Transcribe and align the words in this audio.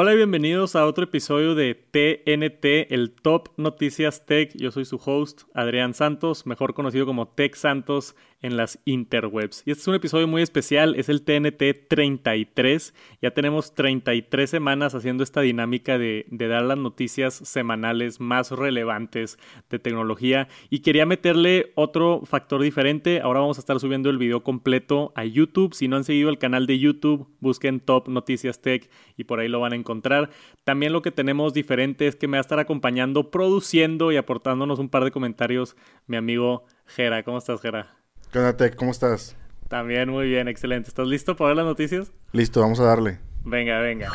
Hola 0.00 0.12
y 0.12 0.16
bienvenidos 0.16 0.76
a 0.76 0.86
otro 0.86 1.02
episodio 1.02 1.56
de 1.56 1.74
TNT, 1.74 2.92
el 2.94 3.10
Top 3.10 3.48
Noticias 3.56 4.24
Tech. 4.26 4.52
Yo 4.54 4.70
soy 4.70 4.84
su 4.84 5.00
host, 5.04 5.42
Adrián 5.54 5.92
Santos, 5.92 6.46
mejor 6.46 6.72
conocido 6.72 7.04
como 7.04 7.26
Tech 7.26 7.56
Santos 7.56 8.14
en 8.40 8.56
las 8.56 8.78
interwebs. 8.84 9.64
Y 9.66 9.72
este 9.72 9.82
es 9.82 9.88
un 9.88 9.94
episodio 9.96 10.28
muy 10.28 10.42
especial, 10.42 10.94
es 10.94 11.08
el 11.08 11.22
TNT 11.22 11.88
33. 11.88 12.94
Ya 13.20 13.32
tenemos 13.32 13.74
33 13.74 14.48
semanas 14.48 14.94
haciendo 14.94 15.24
esta 15.24 15.40
dinámica 15.40 15.98
de, 15.98 16.26
dar 16.30 16.62
las 16.62 16.78
noticias 16.78 17.34
semanales 17.34 18.20
más 18.20 18.52
relevantes 18.52 19.38
de 19.68 19.80
tecnología. 19.80 20.46
Y 20.70 20.80
quería 20.80 21.06
meterle 21.06 21.72
otro 21.74 22.22
factor 22.24 22.62
diferente. 22.62 23.20
Ahora 23.20 23.40
vamos 23.40 23.58
a 23.58 23.60
estar 23.60 23.80
subiendo 23.80 24.10
el 24.10 24.18
video 24.18 24.44
completo 24.44 25.12
a 25.16 25.24
YouTube. 25.24 25.74
Si 25.74 25.88
no 25.88 25.96
han 25.96 26.04
seguido 26.04 26.30
el 26.30 26.38
canal 26.38 26.66
de 26.66 26.78
YouTube, 26.78 27.28
busquen 27.40 27.80
Top 27.80 28.08
Noticias 28.08 28.62
Tech 28.62 28.88
y 29.16 29.24
por 29.24 29.40
ahí 29.40 29.48
lo 29.48 29.58
van 29.58 29.72
a 29.72 29.76
encontrar 29.76 29.88
encontrar. 29.88 30.30
También 30.64 30.92
lo 30.92 31.00
que 31.02 31.10
tenemos 31.10 31.54
diferente 31.54 32.06
es 32.06 32.16
que 32.16 32.28
me 32.28 32.36
va 32.36 32.40
a 32.40 32.42
estar 32.42 32.58
acompañando, 32.58 33.30
produciendo 33.30 34.12
y 34.12 34.16
aportándonos 34.16 34.78
un 34.78 34.90
par 34.90 35.04
de 35.04 35.10
comentarios 35.10 35.76
mi 36.06 36.16
amigo 36.16 36.64
Jera. 36.86 37.22
¿Cómo 37.22 37.38
estás, 37.38 37.60
Jera? 37.62 37.97
¿Qué 38.32 38.38
onda, 38.38 38.54
Tech? 38.56 38.74
¿Cómo 38.76 38.90
estás? 38.90 39.36
También 39.68 40.10
muy 40.10 40.28
bien, 40.28 40.48
excelente. 40.48 40.88
¿Estás 40.88 41.08
listo 41.08 41.34
para 41.34 41.48
ver 41.48 41.56
las 41.56 41.66
noticias? 41.66 42.12
Listo, 42.32 42.60
vamos 42.60 42.78
a 42.78 42.84
darle. 42.84 43.20
Venga, 43.42 43.80
venga. 43.80 44.12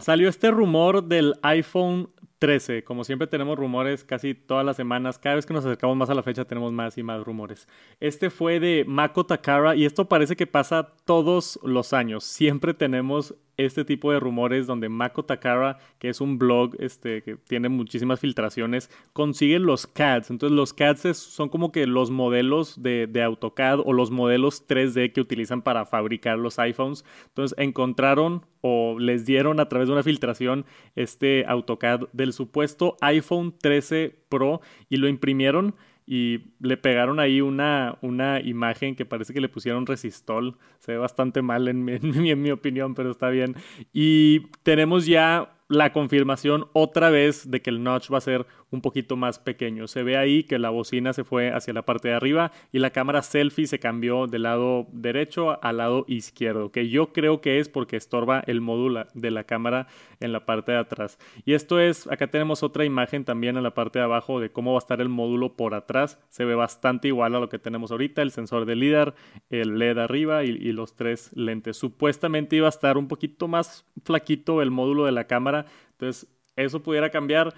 Salió 0.00 0.30
este 0.30 0.50
rumor 0.50 1.04
del 1.04 1.34
iPhone 1.42 2.10
13. 2.38 2.84
Como 2.84 3.04
siempre 3.04 3.26
tenemos 3.26 3.58
rumores 3.58 4.02
casi 4.02 4.32
todas 4.34 4.64
las 4.64 4.76
semanas. 4.76 5.18
Cada 5.18 5.34
vez 5.34 5.44
que 5.44 5.52
nos 5.52 5.66
acercamos 5.66 5.98
más 5.98 6.08
a 6.08 6.14
la 6.14 6.22
fecha 6.22 6.46
tenemos 6.46 6.72
más 6.72 6.96
y 6.96 7.02
más 7.02 7.22
rumores. 7.22 7.68
Este 8.00 8.30
fue 8.30 8.60
de 8.60 8.86
Mako 8.86 9.26
Takara 9.26 9.76
y 9.76 9.84
esto 9.84 10.08
parece 10.08 10.34
que 10.34 10.46
pasa 10.46 10.94
todos 11.04 11.60
los 11.62 11.92
años. 11.92 12.24
Siempre 12.24 12.72
tenemos 12.72 13.34
este 13.58 13.84
tipo 13.84 14.12
de 14.12 14.20
rumores 14.20 14.66
donde 14.66 14.88
Mako 14.88 15.24
Takara, 15.24 15.78
que 15.98 16.08
es 16.08 16.20
un 16.20 16.38
blog 16.38 16.76
este, 16.78 17.22
que 17.22 17.36
tiene 17.36 17.68
muchísimas 17.68 18.20
filtraciones, 18.20 18.90
consigue 19.12 19.58
los 19.58 19.86
CADs. 19.86 20.30
Entonces 20.30 20.56
los 20.56 20.72
CADs 20.72 21.18
son 21.18 21.48
como 21.48 21.72
que 21.72 21.86
los 21.86 22.10
modelos 22.10 22.82
de, 22.82 23.06
de, 23.06 23.22
AutoCAD 23.22 23.80
o 23.84 23.92
los 23.92 24.10
modelos 24.10 24.66
3D 24.66 25.12
que 25.12 25.20
utilizan 25.20 25.62
para 25.62 25.84
fabricar 25.84 26.38
los 26.38 26.58
iPhones. 26.58 27.04
Entonces 27.26 27.58
encontraron 27.58 28.46
o 28.60 28.98
les 28.98 29.26
dieron 29.26 29.60
a 29.60 29.68
través 29.68 29.88
de 29.88 29.94
una 29.94 30.02
filtración 30.02 30.64
este 30.94 31.44
AutoCAD 31.46 32.08
del 32.12 32.32
supuesto 32.32 32.96
iPhone 33.00 33.54
13 33.60 34.14
Pro 34.28 34.60
y 34.88 34.96
lo 34.96 35.08
imprimieron 35.08 35.74
y 36.10 36.54
le 36.60 36.78
pegaron 36.78 37.20
ahí 37.20 37.42
una, 37.42 37.98
una 38.00 38.40
imagen 38.40 38.96
que 38.96 39.04
parece 39.04 39.34
que 39.34 39.42
le 39.42 39.50
pusieron 39.50 39.84
resistol. 39.84 40.56
Se 40.78 40.92
ve 40.92 40.98
bastante 40.98 41.42
mal 41.42 41.68
en 41.68 41.84
mi, 41.84 41.92
en 42.30 42.40
mi 42.40 42.50
opinión, 42.50 42.94
pero 42.94 43.10
está 43.10 43.28
bien. 43.28 43.54
Y 43.92 44.46
tenemos 44.62 45.04
ya 45.04 45.57
la 45.68 45.92
confirmación 45.92 46.66
otra 46.72 47.10
vez 47.10 47.50
de 47.50 47.60
que 47.60 47.70
el 47.70 47.82
notch 47.82 48.10
va 48.12 48.18
a 48.18 48.22
ser 48.22 48.46
un 48.70 48.80
poquito 48.80 49.16
más 49.16 49.38
pequeño. 49.38 49.86
Se 49.86 50.02
ve 50.02 50.16
ahí 50.16 50.44
que 50.44 50.58
la 50.58 50.70
bocina 50.70 51.12
se 51.12 51.24
fue 51.24 51.50
hacia 51.50 51.72
la 51.72 51.82
parte 51.82 52.08
de 52.08 52.14
arriba 52.14 52.52
y 52.72 52.78
la 52.78 52.90
cámara 52.90 53.22
selfie 53.22 53.66
se 53.66 53.78
cambió 53.78 54.26
del 54.26 54.42
lado 54.42 54.86
derecho 54.92 55.62
al 55.62 55.78
lado 55.78 56.04
izquierdo, 56.08 56.70
que 56.70 56.88
yo 56.88 57.12
creo 57.12 57.40
que 57.40 57.58
es 57.58 57.68
porque 57.68 57.96
estorba 57.96 58.42
el 58.46 58.60
módulo 58.60 59.06
de 59.14 59.30
la 59.30 59.44
cámara 59.44 59.86
en 60.20 60.32
la 60.32 60.46
parte 60.46 60.72
de 60.72 60.78
atrás. 60.78 61.18
Y 61.44 61.54
esto 61.54 61.80
es, 61.80 62.06
acá 62.08 62.28
tenemos 62.28 62.62
otra 62.62 62.84
imagen 62.84 63.24
también 63.24 63.56
en 63.56 63.62
la 63.62 63.74
parte 63.74 63.98
de 63.98 64.04
abajo 64.04 64.40
de 64.40 64.50
cómo 64.50 64.72
va 64.72 64.78
a 64.78 64.80
estar 64.80 65.00
el 65.00 65.08
módulo 65.08 65.54
por 65.54 65.74
atrás. 65.74 66.18
Se 66.28 66.44
ve 66.44 66.54
bastante 66.54 67.08
igual 67.08 67.34
a 67.34 67.40
lo 67.40 67.48
que 67.48 67.58
tenemos 67.58 67.90
ahorita, 67.90 68.22
el 68.22 68.30
sensor 68.30 68.64
de 68.64 68.76
LIDAR, 68.76 69.14
el 69.50 69.78
LED 69.78 69.98
arriba 69.98 70.44
y, 70.44 70.48
y 70.48 70.72
los 70.72 70.94
tres 70.94 71.30
lentes. 71.34 71.76
Supuestamente 71.76 72.56
iba 72.56 72.66
a 72.66 72.70
estar 72.70 72.98
un 72.98 73.08
poquito 73.08 73.48
más 73.48 73.84
flaquito 74.04 74.62
el 74.62 74.70
módulo 74.70 75.04
de 75.04 75.12
la 75.12 75.26
cámara, 75.26 75.57
entonces 75.92 76.28
eso 76.56 76.82
pudiera 76.82 77.10
cambiar 77.10 77.54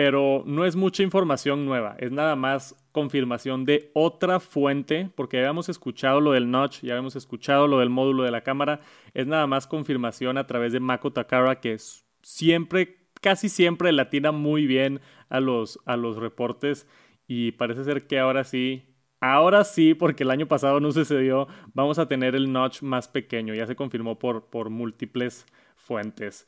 pero 0.00 0.42
no 0.46 0.64
es 0.64 0.76
mucha 0.76 1.02
información 1.02 1.66
nueva, 1.66 1.94
es 1.98 2.10
nada 2.10 2.34
más 2.34 2.74
confirmación 2.90 3.66
de 3.66 3.90
otra 3.92 4.40
fuente, 4.40 5.10
porque 5.14 5.36
habíamos 5.36 5.68
escuchado 5.68 6.22
lo 6.22 6.32
del 6.32 6.50
notch, 6.50 6.80
ya 6.80 6.94
habíamos 6.94 7.16
escuchado 7.16 7.68
lo 7.68 7.80
del 7.80 7.90
módulo 7.90 8.22
de 8.22 8.30
la 8.30 8.40
cámara, 8.40 8.80
es 9.12 9.26
nada 9.26 9.46
más 9.46 9.66
confirmación 9.66 10.38
a 10.38 10.46
través 10.46 10.72
de 10.72 10.80
Mako 10.80 11.12
Takara 11.12 11.60
que 11.60 11.76
siempre, 12.22 12.96
casi 13.20 13.50
siempre 13.50 13.92
latina 13.92 14.32
muy 14.32 14.64
bien 14.64 15.02
a 15.28 15.38
los, 15.38 15.78
a 15.84 15.98
los 15.98 16.16
reportes. 16.16 16.86
Y 17.28 17.52
parece 17.52 17.84
ser 17.84 18.06
que 18.06 18.18
ahora 18.18 18.44
sí 18.44 18.86
Ahora 19.22 19.64
sí, 19.64 19.92
porque 19.92 20.22
el 20.22 20.30
año 20.30 20.48
pasado 20.48 20.80
no 20.80 20.92
sucedió, 20.92 21.46
vamos 21.74 21.98
a 21.98 22.08
tener 22.08 22.34
el 22.34 22.50
notch 22.50 22.80
más 22.80 23.06
pequeño, 23.06 23.54
ya 23.54 23.66
se 23.66 23.76
confirmó 23.76 24.18
por, 24.18 24.46
por 24.46 24.70
múltiples 24.70 25.44
fuentes. 25.76 26.46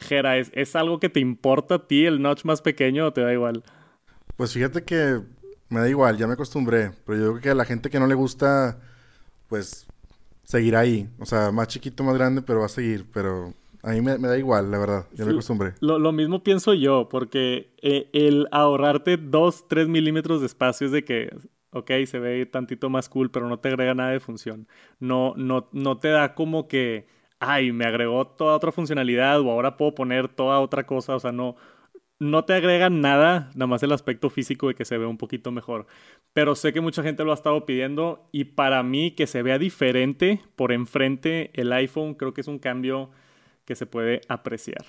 Jera, 0.00 0.38
¿es, 0.38 0.76
algo 0.76 1.00
que 1.00 1.08
te 1.08 1.20
importa 1.20 1.76
a 1.76 1.86
ti 1.86 2.06
el 2.06 2.22
notch 2.22 2.44
más 2.44 2.62
pequeño 2.62 3.06
o 3.06 3.12
te 3.12 3.20
da 3.20 3.32
igual? 3.32 3.62
Pues 4.36 4.52
fíjate 4.52 4.84
que 4.84 5.20
me 5.68 5.80
da 5.80 5.88
igual, 5.88 6.16
ya 6.16 6.26
me 6.26 6.34
acostumbré. 6.34 6.92
Pero 7.06 7.18
yo 7.18 7.30
creo 7.32 7.40
que 7.40 7.50
a 7.50 7.54
la 7.54 7.64
gente 7.64 7.90
que 7.90 8.00
no 8.00 8.06
le 8.06 8.14
gusta, 8.14 8.78
pues 9.48 9.86
seguirá 10.44 10.80
ahí. 10.80 11.08
O 11.18 11.26
sea, 11.26 11.52
más 11.52 11.68
chiquito, 11.68 12.02
más 12.04 12.14
grande, 12.14 12.42
pero 12.42 12.60
va 12.60 12.66
a 12.66 12.70
seguir. 12.70 13.06
Pero 13.12 13.54
a 13.82 13.90
mí 13.92 14.00
me, 14.00 14.18
da 14.18 14.38
igual, 14.38 14.70
la 14.70 14.78
verdad. 14.78 15.06
Ya 15.12 15.24
me 15.24 15.32
acostumbré. 15.32 15.74
Lo, 15.80 15.98
lo, 15.98 16.12
mismo 16.12 16.42
pienso 16.42 16.74
yo, 16.74 17.08
porque 17.08 17.72
eh, 17.82 18.08
el 18.12 18.48
ahorrarte 18.50 19.16
2, 19.16 19.68
3 19.68 19.88
milímetros 19.88 20.40
de 20.40 20.46
espacio 20.46 20.86
es 20.86 20.92
de 20.92 21.04
que, 21.04 21.30
ok, 21.70 21.90
se 22.06 22.18
ve 22.18 22.46
tantito 22.46 22.90
más 22.90 23.08
cool, 23.08 23.30
pero 23.30 23.48
no 23.48 23.58
te 23.58 23.68
agrega 23.68 23.94
nada 23.94 24.10
de 24.10 24.20
función. 24.20 24.68
No, 24.98 25.34
no, 25.36 25.68
no 25.72 25.98
te 25.98 26.08
da 26.08 26.34
como 26.34 26.68
que 26.68 27.06
ay, 27.40 27.72
me 27.72 27.86
agregó 27.86 28.26
toda 28.26 28.54
otra 28.54 28.70
funcionalidad 28.70 29.40
o 29.40 29.50
ahora 29.50 29.76
puedo 29.76 29.94
poner 29.94 30.28
toda 30.28 30.60
otra 30.60 30.86
cosa, 30.86 31.16
o 31.16 31.20
sea, 31.20 31.32
no, 31.32 31.56
no 32.20 32.44
te 32.44 32.52
agregan 32.52 33.00
nada, 33.00 33.50
nada 33.54 33.66
más 33.66 33.82
el 33.82 33.92
aspecto 33.92 34.28
físico 34.28 34.68
de 34.68 34.74
que 34.74 34.84
se 34.84 34.98
ve 34.98 35.06
un 35.06 35.16
poquito 35.16 35.50
mejor. 35.50 35.86
Pero 36.34 36.54
sé 36.54 36.72
que 36.72 36.82
mucha 36.82 37.02
gente 37.02 37.24
lo 37.24 37.32
ha 37.32 37.34
estado 37.34 37.64
pidiendo 37.64 38.28
y 38.30 38.44
para 38.44 38.82
mí 38.82 39.12
que 39.12 39.26
se 39.26 39.42
vea 39.42 39.58
diferente 39.58 40.42
por 40.54 40.70
enfrente 40.70 41.50
el 41.54 41.72
iPhone, 41.72 42.14
creo 42.14 42.34
que 42.34 42.42
es 42.42 42.48
un 42.48 42.58
cambio 42.58 43.10
que 43.64 43.74
se 43.74 43.86
puede 43.86 44.20
apreciar. 44.28 44.84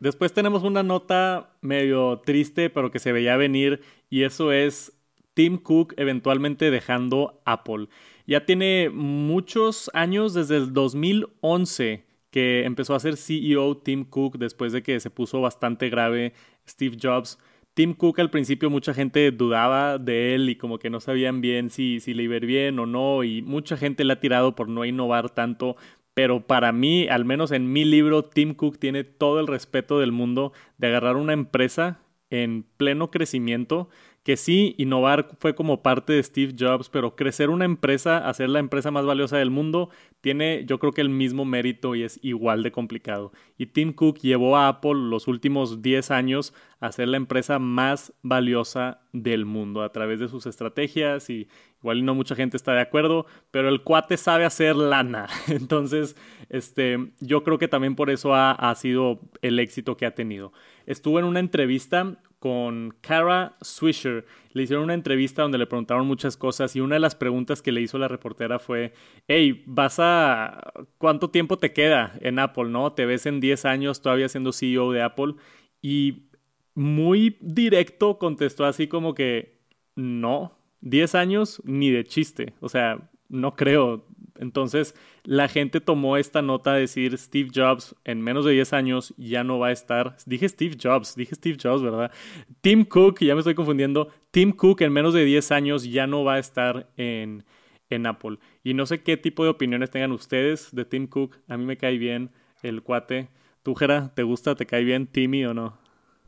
Después 0.00 0.32
tenemos 0.32 0.62
una 0.62 0.82
nota 0.82 1.56
medio 1.60 2.20
triste, 2.24 2.70
pero 2.70 2.90
que 2.90 3.00
se 3.00 3.12
veía 3.12 3.36
venir, 3.36 3.82
y 4.08 4.22
eso 4.22 4.52
es 4.52 4.92
Tim 5.34 5.58
Cook 5.58 5.94
eventualmente 5.96 6.70
dejando 6.70 7.42
Apple. 7.44 7.88
Ya 8.28 8.44
tiene 8.44 8.90
muchos 8.90 9.90
años, 9.94 10.34
desde 10.34 10.58
el 10.58 10.74
2011, 10.74 12.04
que 12.30 12.64
empezó 12.66 12.94
a 12.94 13.00
ser 13.00 13.16
CEO 13.16 13.78
Tim 13.78 14.04
Cook 14.04 14.36
después 14.36 14.74
de 14.74 14.82
que 14.82 15.00
se 15.00 15.08
puso 15.08 15.40
bastante 15.40 15.88
grave 15.88 16.34
Steve 16.68 16.98
Jobs. 17.02 17.38
Tim 17.72 17.94
Cook 17.94 18.20
al 18.20 18.28
principio 18.28 18.68
mucha 18.68 18.92
gente 18.92 19.30
dudaba 19.30 19.96
de 19.96 20.34
él 20.34 20.50
y 20.50 20.56
como 20.56 20.78
que 20.78 20.90
no 20.90 21.00
sabían 21.00 21.40
bien 21.40 21.70
si, 21.70 22.00
si 22.00 22.12
le 22.12 22.24
iba 22.24 22.38
bien 22.38 22.78
o 22.78 22.84
no 22.84 23.24
y 23.24 23.40
mucha 23.40 23.78
gente 23.78 24.04
le 24.04 24.12
ha 24.12 24.20
tirado 24.20 24.54
por 24.54 24.68
no 24.68 24.84
innovar 24.84 25.30
tanto, 25.30 25.76
pero 26.12 26.46
para 26.46 26.70
mí, 26.70 27.08
al 27.08 27.24
menos 27.24 27.50
en 27.50 27.72
mi 27.72 27.86
libro, 27.86 28.24
Tim 28.24 28.52
Cook 28.52 28.78
tiene 28.78 29.04
todo 29.04 29.40
el 29.40 29.46
respeto 29.46 30.00
del 30.00 30.12
mundo 30.12 30.52
de 30.76 30.88
agarrar 30.88 31.16
una 31.16 31.32
empresa 31.32 32.02
en 32.28 32.66
pleno 32.76 33.10
crecimiento 33.10 33.88
que 34.28 34.36
sí, 34.36 34.74
innovar 34.76 35.30
fue 35.38 35.54
como 35.54 35.82
parte 35.82 36.12
de 36.12 36.22
Steve 36.22 36.54
Jobs, 36.54 36.90
pero 36.90 37.16
crecer 37.16 37.48
una 37.48 37.64
empresa, 37.64 38.28
hacer 38.28 38.50
la 38.50 38.58
empresa 38.58 38.90
más 38.90 39.06
valiosa 39.06 39.38
del 39.38 39.48
mundo, 39.48 39.88
tiene 40.20 40.66
yo 40.66 40.78
creo 40.78 40.92
que 40.92 41.00
el 41.00 41.08
mismo 41.08 41.46
mérito 41.46 41.94
y 41.94 42.02
es 42.02 42.20
igual 42.22 42.62
de 42.62 42.70
complicado. 42.70 43.32
Y 43.56 43.68
Tim 43.68 43.94
Cook 43.94 44.18
llevó 44.18 44.58
a 44.58 44.68
Apple 44.68 44.96
los 44.96 45.28
últimos 45.28 45.80
10 45.80 46.10
años 46.10 46.52
a 46.78 46.92
ser 46.92 47.08
la 47.08 47.16
empresa 47.16 47.58
más 47.58 48.12
valiosa 48.20 49.00
del 49.14 49.46
mundo 49.46 49.80
a 49.80 49.92
través 49.92 50.20
de 50.20 50.28
sus 50.28 50.44
estrategias 50.44 51.30
y 51.30 51.48
igual 51.80 52.04
no 52.04 52.14
mucha 52.14 52.34
gente 52.34 52.58
está 52.58 52.74
de 52.74 52.82
acuerdo, 52.82 53.24
pero 53.50 53.70
el 53.70 53.82
cuate 53.82 54.18
sabe 54.18 54.44
hacer 54.44 54.76
lana. 54.76 55.26
Entonces, 55.48 56.16
este, 56.50 57.12
yo 57.20 57.44
creo 57.44 57.56
que 57.56 57.68
también 57.68 57.96
por 57.96 58.10
eso 58.10 58.34
ha, 58.34 58.52
ha 58.52 58.74
sido 58.74 59.20
el 59.40 59.58
éxito 59.58 59.96
que 59.96 60.04
ha 60.04 60.14
tenido. 60.14 60.52
Estuvo 60.84 61.18
en 61.18 61.24
una 61.24 61.40
entrevista 61.40 62.18
con 62.38 62.94
Kara 63.00 63.56
Swisher. 63.60 64.26
Le 64.52 64.62
hicieron 64.62 64.84
una 64.84 64.94
entrevista 64.94 65.42
donde 65.42 65.58
le 65.58 65.66
preguntaron 65.66 66.06
muchas 66.06 66.36
cosas 66.36 66.74
y 66.76 66.80
una 66.80 66.96
de 66.96 67.00
las 67.00 67.14
preguntas 67.14 67.62
que 67.62 67.72
le 67.72 67.80
hizo 67.80 67.98
la 67.98 68.08
reportera 68.08 68.58
fue, 68.58 68.92
hey, 69.26 69.64
¿vas 69.66 69.98
a... 69.98 70.72
¿cuánto 70.98 71.30
tiempo 71.30 71.58
te 71.58 71.72
queda 71.72 72.16
en 72.20 72.38
Apple, 72.38 72.70
no? 72.70 72.92
¿Te 72.92 73.06
ves 73.06 73.26
en 73.26 73.40
10 73.40 73.64
años 73.64 74.02
todavía 74.02 74.28
siendo 74.28 74.52
CEO 74.52 74.92
de 74.92 75.02
Apple? 75.02 75.34
Y 75.82 76.28
muy 76.74 77.36
directo 77.40 78.18
contestó 78.18 78.64
así 78.64 78.86
como 78.86 79.14
que, 79.14 79.60
no, 79.96 80.58
10 80.80 81.14
años 81.14 81.62
ni 81.64 81.90
de 81.90 82.04
chiste. 82.04 82.54
O 82.60 82.68
sea, 82.68 83.10
no 83.28 83.56
creo. 83.56 84.06
Entonces, 84.38 84.94
la 85.24 85.48
gente 85.48 85.80
tomó 85.80 86.16
esta 86.16 86.42
nota 86.42 86.74
de 86.74 86.80
decir 86.80 87.16
Steve 87.18 87.50
Jobs 87.54 87.94
en 88.04 88.22
menos 88.22 88.44
de 88.44 88.52
10 88.52 88.72
años 88.72 89.14
ya 89.16 89.44
no 89.44 89.58
va 89.58 89.68
a 89.68 89.72
estar. 89.72 90.16
Dije 90.26 90.48
Steve 90.48 90.76
Jobs, 90.80 91.16
dije 91.16 91.34
Steve 91.34 91.58
Jobs, 91.60 91.82
¿verdad? 91.82 92.12
Tim 92.60 92.84
Cook, 92.84 93.18
ya 93.20 93.34
me 93.34 93.40
estoy 93.40 93.54
confundiendo. 93.54 94.08
Tim 94.30 94.52
Cook 94.52 94.82
en 94.82 94.92
menos 94.92 95.14
de 95.14 95.24
10 95.24 95.50
años 95.52 95.84
ya 95.84 96.06
no 96.06 96.24
va 96.24 96.34
a 96.34 96.38
estar 96.38 96.88
en, 96.96 97.44
en 97.90 98.06
Apple. 98.06 98.38
Y 98.62 98.74
no 98.74 98.86
sé 98.86 99.02
qué 99.02 99.16
tipo 99.16 99.44
de 99.44 99.50
opiniones 99.50 99.90
tengan 99.90 100.12
ustedes 100.12 100.68
de 100.72 100.84
Tim 100.84 101.06
Cook. 101.08 101.36
A 101.48 101.56
mí 101.56 101.64
me 101.64 101.76
cae 101.76 101.98
bien 101.98 102.30
el 102.62 102.82
cuate. 102.82 103.28
¿Tú, 103.62 103.74
Jera, 103.74 104.12
te 104.14 104.22
gusta, 104.22 104.54
te 104.54 104.66
cae 104.66 104.84
bien 104.84 105.06
Timmy 105.06 105.44
o 105.44 105.54
no? 105.54 105.78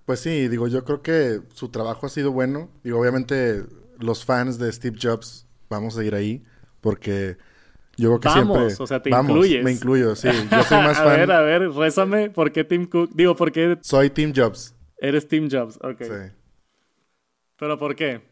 Pues 0.05 0.21
sí, 0.21 0.49
digo, 0.49 0.67
yo 0.67 0.85
creo 0.85 1.03
que 1.03 1.41
su 1.55 1.69
trabajo 1.69 2.07
ha 2.07 2.11
sido 2.11 2.33
bueno. 2.33 2.71
Digo, 2.83 2.99
obviamente 2.99 3.65
los 3.99 4.25
fans 4.25 4.59
de 4.59 4.73
Steve 4.73 4.99
Jobs 5.01 5.47
vamos 5.69 5.97
a 5.97 6.05
ir 6.05 6.15
ahí 6.15 6.43
porque 6.81 7.37
yo 8.01 8.19
creo 8.19 8.21
que 8.21 8.29
vamos, 8.29 8.57
siempre... 8.59 8.83
o 8.83 8.87
sea, 8.87 9.03
te 9.03 9.11
vamos, 9.11 9.31
incluyes. 9.31 9.65
me 9.65 9.73
incluyo, 9.73 10.17
sí. 10.17 10.29
Yo 10.29 10.63
soy 10.65 10.79
más 10.83 10.99
a 10.99 11.05
fan... 11.05 11.17
ver, 11.21 11.31
a 11.33 11.41
ver, 11.43 11.71
rézame, 11.71 12.31
¿por 12.31 12.51
qué 12.51 12.65
Tim 12.65 12.87
Cook? 12.87 13.11
Digo, 13.13 13.37
¿por 13.37 13.53
qué 13.53 13.79
Soy 13.83 14.11
Tim 14.11 14.33
Jobs. 14.35 14.75
eres 14.99 15.29
Tim 15.29 15.49
Jobs? 15.51 15.79
Ok. 15.83 16.03
Sí. 16.03 16.33
¿Pero 17.59 17.79
por 17.79 17.95
qué? 17.95 18.23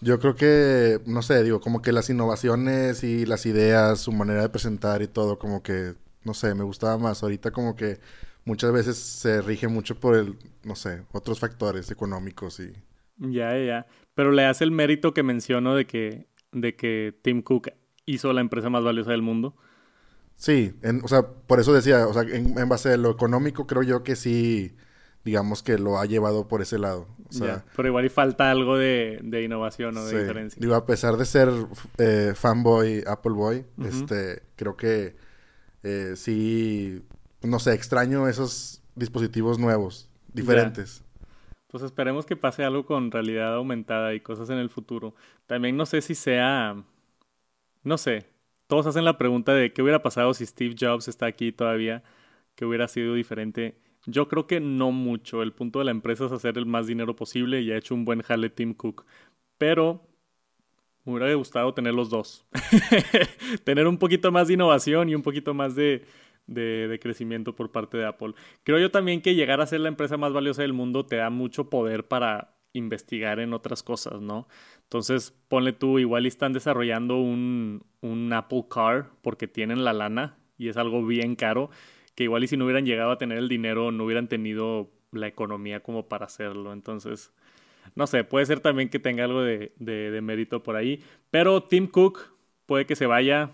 Yo 0.00 0.18
creo 0.18 0.34
que, 0.34 1.00
no 1.06 1.22
sé, 1.22 1.42
digo, 1.42 1.60
como 1.60 1.82
que 1.82 1.92
las 1.92 2.08
innovaciones 2.08 3.04
y 3.04 3.26
las 3.26 3.44
ideas, 3.46 4.00
su 4.00 4.12
manera 4.12 4.42
de 4.42 4.48
presentar 4.48 5.02
y 5.02 5.08
todo, 5.08 5.38
como 5.38 5.62
que, 5.62 5.94
no 6.24 6.32
sé, 6.34 6.54
me 6.54 6.64
gustaba 6.64 6.96
más. 6.96 7.22
Ahorita 7.22 7.50
como 7.50 7.76
que 7.76 7.98
muchas 8.44 8.72
veces 8.72 8.96
se 8.96 9.42
rige 9.42 9.68
mucho 9.68 9.98
por 10.00 10.16
el, 10.16 10.36
no 10.64 10.74
sé, 10.74 11.02
otros 11.12 11.38
factores 11.38 11.90
económicos 11.90 12.60
y... 12.60 12.72
Ya, 13.18 13.52
ya, 13.58 13.64
ya. 13.64 13.86
Pero 14.14 14.30
le 14.30 14.46
hace 14.46 14.64
el 14.64 14.70
mérito 14.70 15.12
que 15.12 15.22
menciono 15.22 15.74
de 15.74 15.86
que, 15.86 16.28
de 16.52 16.76
que 16.76 17.18
Tim 17.22 17.42
Cook 17.42 17.68
hizo 18.10 18.32
la 18.32 18.40
empresa 18.40 18.70
más 18.70 18.84
valiosa 18.84 19.10
del 19.12 19.22
mundo. 19.22 19.54
Sí, 20.36 20.74
en- 20.82 21.02
o 21.04 21.08
sea, 21.08 21.22
por 21.22 21.60
eso 21.60 21.72
decía, 21.72 22.06
o 22.06 22.12
sea, 22.14 22.22
en, 22.22 22.58
en 22.58 22.68
base 22.68 22.92
a 22.92 22.96
lo 22.96 23.10
económico 23.10 23.66
creo 23.66 23.82
yo 23.82 24.02
que 24.04 24.14
sí, 24.16 24.76
digamos 25.24 25.62
que 25.62 25.78
lo 25.78 25.98
ha 25.98 26.06
llevado 26.06 26.46
por 26.46 26.62
ese 26.62 26.78
lado. 26.78 27.08
O 27.28 27.32
sea, 27.32 27.64
Pero 27.76 27.88
igual 27.88 28.06
y 28.06 28.08
falta 28.08 28.50
algo 28.50 28.76
de, 28.78 29.18
de 29.22 29.42
innovación 29.42 29.96
o 29.96 30.04
de 30.04 30.10
sí. 30.10 30.16
diferencia. 30.16 30.60
Digo, 30.60 30.74
a 30.74 30.86
pesar 30.86 31.16
de 31.16 31.24
ser 31.26 31.50
eh, 31.98 32.32
fanboy, 32.34 33.04
Apple 33.06 33.32
Boy, 33.32 33.66
este, 33.84 34.42
creo 34.56 34.76
que 34.76 35.16
eh, 35.82 36.12
sí, 36.16 37.02
no 37.42 37.58
sé, 37.58 37.74
extraño 37.74 38.28
esos 38.28 38.82
dispositivos 38.94 39.58
nuevos, 39.58 40.08
diferentes. 40.32 41.02
Pues 41.66 41.82
esperemos 41.82 42.24
que 42.24 42.36
pase 42.36 42.64
algo 42.64 42.86
con 42.86 43.10
realidad 43.10 43.54
aumentada 43.56 44.14
y 44.14 44.20
cosas 44.20 44.48
en 44.50 44.56
el 44.58 44.70
futuro. 44.70 45.14
También 45.46 45.76
no 45.76 45.84
sé 45.84 46.00
si 46.00 46.14
sea, 46.14 46.82
no 47.84 47.98
sé, 47.98 48.26
todos 48.68 48.86
hacen 48.86 49.04
la 49.04 49.18
pregunta 49.18 49.54
de 49.54 49.72
qué 49.72 49.82
hubiera 49.82 50.02
pasado 50.02 50.34
si 50.34 50.46
Steve 50.46 50.74
Jobs 50.78 51.08
está 51.08 51.26
aquí 51.26 51.52
todavía, 51.52 52.04
que 52.54 52.64
hubiera 52.66 52.88
sido 52.88 53.14
diferente. 53.14 53.78
Yo 54.06 54.28
creo 54.28 54.46
que 54.46 54.60
no 54.60 54.92
mucho. 54.92 55.42
El 55.42 55.52
punto 55.52 55.78
de 55.78 55.86
la 55.86 55.90
empresa 55.90 56.26
es 56.26 56.32
hacer 56.32 56.58
el 56.58 56.66
más 56.66 56.86
dinero 56.86 57.16
posible 57.16 57.60
y 57.62 57.72
ha 57.72 57.78
hecho 57.78 57.94
un 57.94 58.04
buen 58.04 58.22
jale 58.22 58.50
Tim 58.50 58.74
Cook. 58.74 59.06
Pero 59.58 60.02
me 61.04 61.14
hubiera 61.14 61.34
gustado 61.34 61.74
tener 61.74 61.94
los 61.94 62.10
dos. 62.10 62.46
tener 63.64 63.86
un 63.86 63.98
poquito 63.98 64.30
más 64.32 64.48
de 64.48 64.54
innovación 64.54 65.08
y 65.08 65.14
un 65.14 65.22
poquito 65.22 65.54
más 65.54 65.74
de, 65.74 66.04
de, 66.46 66.88
de 66.88 66.98
crecimiento 66.98 67.54
por 67.54 67.72
parte 67.72 67.96
de 67.96 68.06
Apple. 68.06 68.34
Creo 68.64 68.78
yo 68.78 68.90
también 68.90 69.22
que 69.22 69.34
llegar 69.34 69.60
a 69.60 69.66
ser 69.66 69.80
la 69.80 69.88
empresa 69.88 70.16
más 70.16 70.32
valiosa 70.32 70.62
del 70.62 70.72
mundo 70.74 71.06
te 71.06 71.16
da 71.16 71.30
mucho 71.30 71.70
poder 71.70 72.06
para 72.08 72.57
investigar 72.72 73.40
en 73.40 73.52
otras 73.52 73.82
cosas, 73.82 74.20
¿no? 74.20 74.48
Entonces, 74.84 75.34
ponle 75.48 75.72
tú, 75.72 75.98
igual 75.98 76.26
están 76.26 76.52
desarrollando 76.52 77.16
un, 77.16 77.84
un 78.00 78.32
Apple 78.32 78.64
Car 78.70 79.10
porque 79.22 79.48
tienen 79.48 79.84
la 79.84 79.92
lana 79.92 80.38
y 80.56 80.68
es 80.68 80.76
algo 80.76 81.04
bien 81.06 81.36
caro, 81.36 81.70
que 82.14 82.24
igual 82.24 82.44
y 82.44 82.48
si 82.48 82.56
no 82.56 82.64
hubieran 82.64 82.86
llegado 82.86 83.10
a 83.10 83.18
tener 83.18 83.38
el 83.38 83.48
dinero, 83.48 83.92
no 83.92 84.04
hubieran 84.04 84.28
tenido 84.28 84.90
la 85.12 85.28
economía 85.28 85.80
como 85.80 86.08
para 86.08 86.26
hacerlo. 86.26 86.72
Entonces, 86.72 87.32
no 87.94 88.06
sé, 88.06 88.24
puede 88.24 88.46
ser 88.46 88.60
también 88.60 88.88
que 88.88 88.98
tenga 88.98 89.24
algo 89.24 89.42
de, 89.42 89.72
de, 89.78 90.10
de 90.10 90.20
mérito 90.20 90.62
por 90.62 90.76
ahí. 90.76 91.02
Pero 91.30 91.62
Tim 91.62 91.86
Cook 91.86 92.34
puede 92.66 92.86
que 92.86 92.96
se 92.96 93.06
vaya 93.06 93.52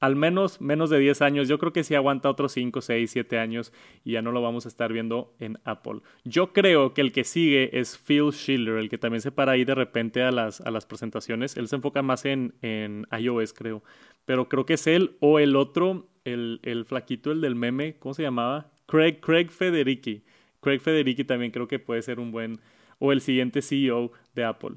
al 0.00 0.16
menos 0.16 0.60
menos 0.60 0.90
de 0.90 0.98
10 0.98 1.22
años. 1.22 1.48
Yo 1.48 1.58
creo 1.58 1.72
que 1.72 1.84
sí 1.84 1.94
aguanta 1.94 2.30
otros 2.30 2.52
5, 2.52 2.80
6, 2.80 3.10
7 3.10 3.38
años 3.38 3.72
y 4.04 4.12
ya 4.12 4.22
no 4.22 4.32
lo 4.32 4.42
vamos 4.42 4.64
a 4.66 4.68
estar 4.68 4.92
viendo 4.92 5.34
en 5.40 5.58
Apple. 5.64 6.00
Yo 6.24 6.52
creo 6.52 6.94
que 6.94 7.00
el 7.00 7.12
que 7.12 7.24
sigue 7.24 7.78
es 7.78 7.98
Phil 7.98 8.32
Schiller, 8.32 8.76
el 8.76 8.88
que 8.88 8.98
también 8.98 9.20
se 9.20 9.32
para 9.32 9.52
ahí 9.52 9.64
de 9.64 9.74
repente 9.74 10.22
a 10.22 10.30
las, 10.30 10.60
a 10.60 10.70
las 10.70 10.86
presentaciones. 10.86 11.56
Él 11.56 11.68
se 11.68 11.76
enfoca 11.76 12.02
más 12.02 12.24
en, 12.24 12.54
en 12.62 13.06
iOS, 13.18 13.52
creo. 13.52 13.82
Pero 14.24 14.48
creo 14.48 14.66
que 14.66 14.74
es 14.74 14.86
él 14.86 15.16
o 15.20 15.38
el 15.38 15.56
otro, 15.56 16.08
el, 16.24 16.60
el 16.62 16.84
flaquito, 16.84 17.32
el 17.32 17.40
del 17.40 17.54
meme, 17.54 17.96
¿cómo 17.98 18.14
se 18.14 18.22
llamaba? 18.22 18.70
Craig, 18.86 19.20
Craig 19.20 19.50
Federici. 19.50 20.24
Craig 20.60 20.80
Federici 20.80 21.24
también 21.24 21.50
creo 21.50 21.68
que 21.68 21.78
puede 21.78 22.02
ser 22.02 22.20
un 22.20 22.30
buen... 22.30 22.60
o 22.98 23.12
el 23.12 23.20
siguiente 23.20 23.62
CEO 23.62 24.12
de 24.34 24.44
Apple. 24.44 24.74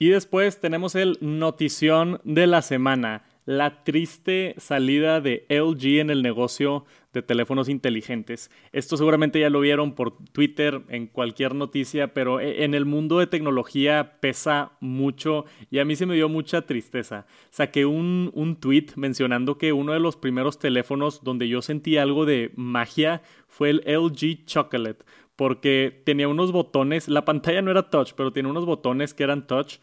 Y 0.00 0.10
después 0.10 0.60
tenemos 0.60 0.94
el 0.94 1.18
notición 1.20 2.20
de 2.22 2.46
la 2.46 2.62
semana, 2.62 3.24
la 3.46 3.82
triste 3.82 4.54
salida 4.58 5.20
de 5.20 5.44
LG 5.48 5.98
en 5.98 6.10
el 6.10 6.22
negocio 6.22 6.84
de 7.12 7.22
teléfonos 7.22 7.68
inteligentes. 7.68 8.48
Esto 8.70 8.96
seguramente 8.96 9.40
ya 9.40 9.50
lo 9.50 9.58
vieron 9.58 9.96
por 9.96 10.16
Twitter, 10.30 10.82
en 10.88 11.08
cualquier 11.08 11.56
noticia, 11.56 12.14
pero 12.14 12.38
e, 12.38 12.62
en 12.64 12.74
el 12.74 12.84
mundo 12.84 13.18
de 13.18 13.26
tecnología 13.26 14.20
pesa 14.20 14.72
mucho 14.78 15.46
y 15.68 15.80
a 15.80 15.84
mí 15.84 15.96
se 15.96 16.06
me 16.06 16.14
dio 16.14 16.28
mucha 16.28 16.62
tristeza. 16.62 17.26
Saqué 17.50 17.84
un, 17.84 18.30
un 18.34 18.54
tweet 18.54 18.88
mencionando 18.94 19.58
que 19.58 19.72
uno 19.72 19.94
de 19.94 20.00
los 20.00 20.14
primeros 20.14 20.60
teléfonos 20.60 21.24
donde 21.24 21.48
yo 21.48 21.60
sentí 21.60 21.96
algo 21.96 22.24
de 22.24 22.52
magia 22.54 23.22
fue 23.48 23.70
el 23.70 23.82
LG 23.84 24.44
Chocolate 24.44 25.04
porque 25.38 26.02
tenía 26.04 26.26
unos 26.26 26.50
botones, 26.50 27.06
la 27.06 27.24
pantalla 27.24 27.62
no 27.62 27.70
era 27.70 27.90
touch, 27.90 28.10
pero 28.16 28.32
tenía 28.32 28.50
unos 28.50 28.66
botones 28.66 29.14
que 29.14 29.22
eran 29.22 29.46
touch 29.46 29.76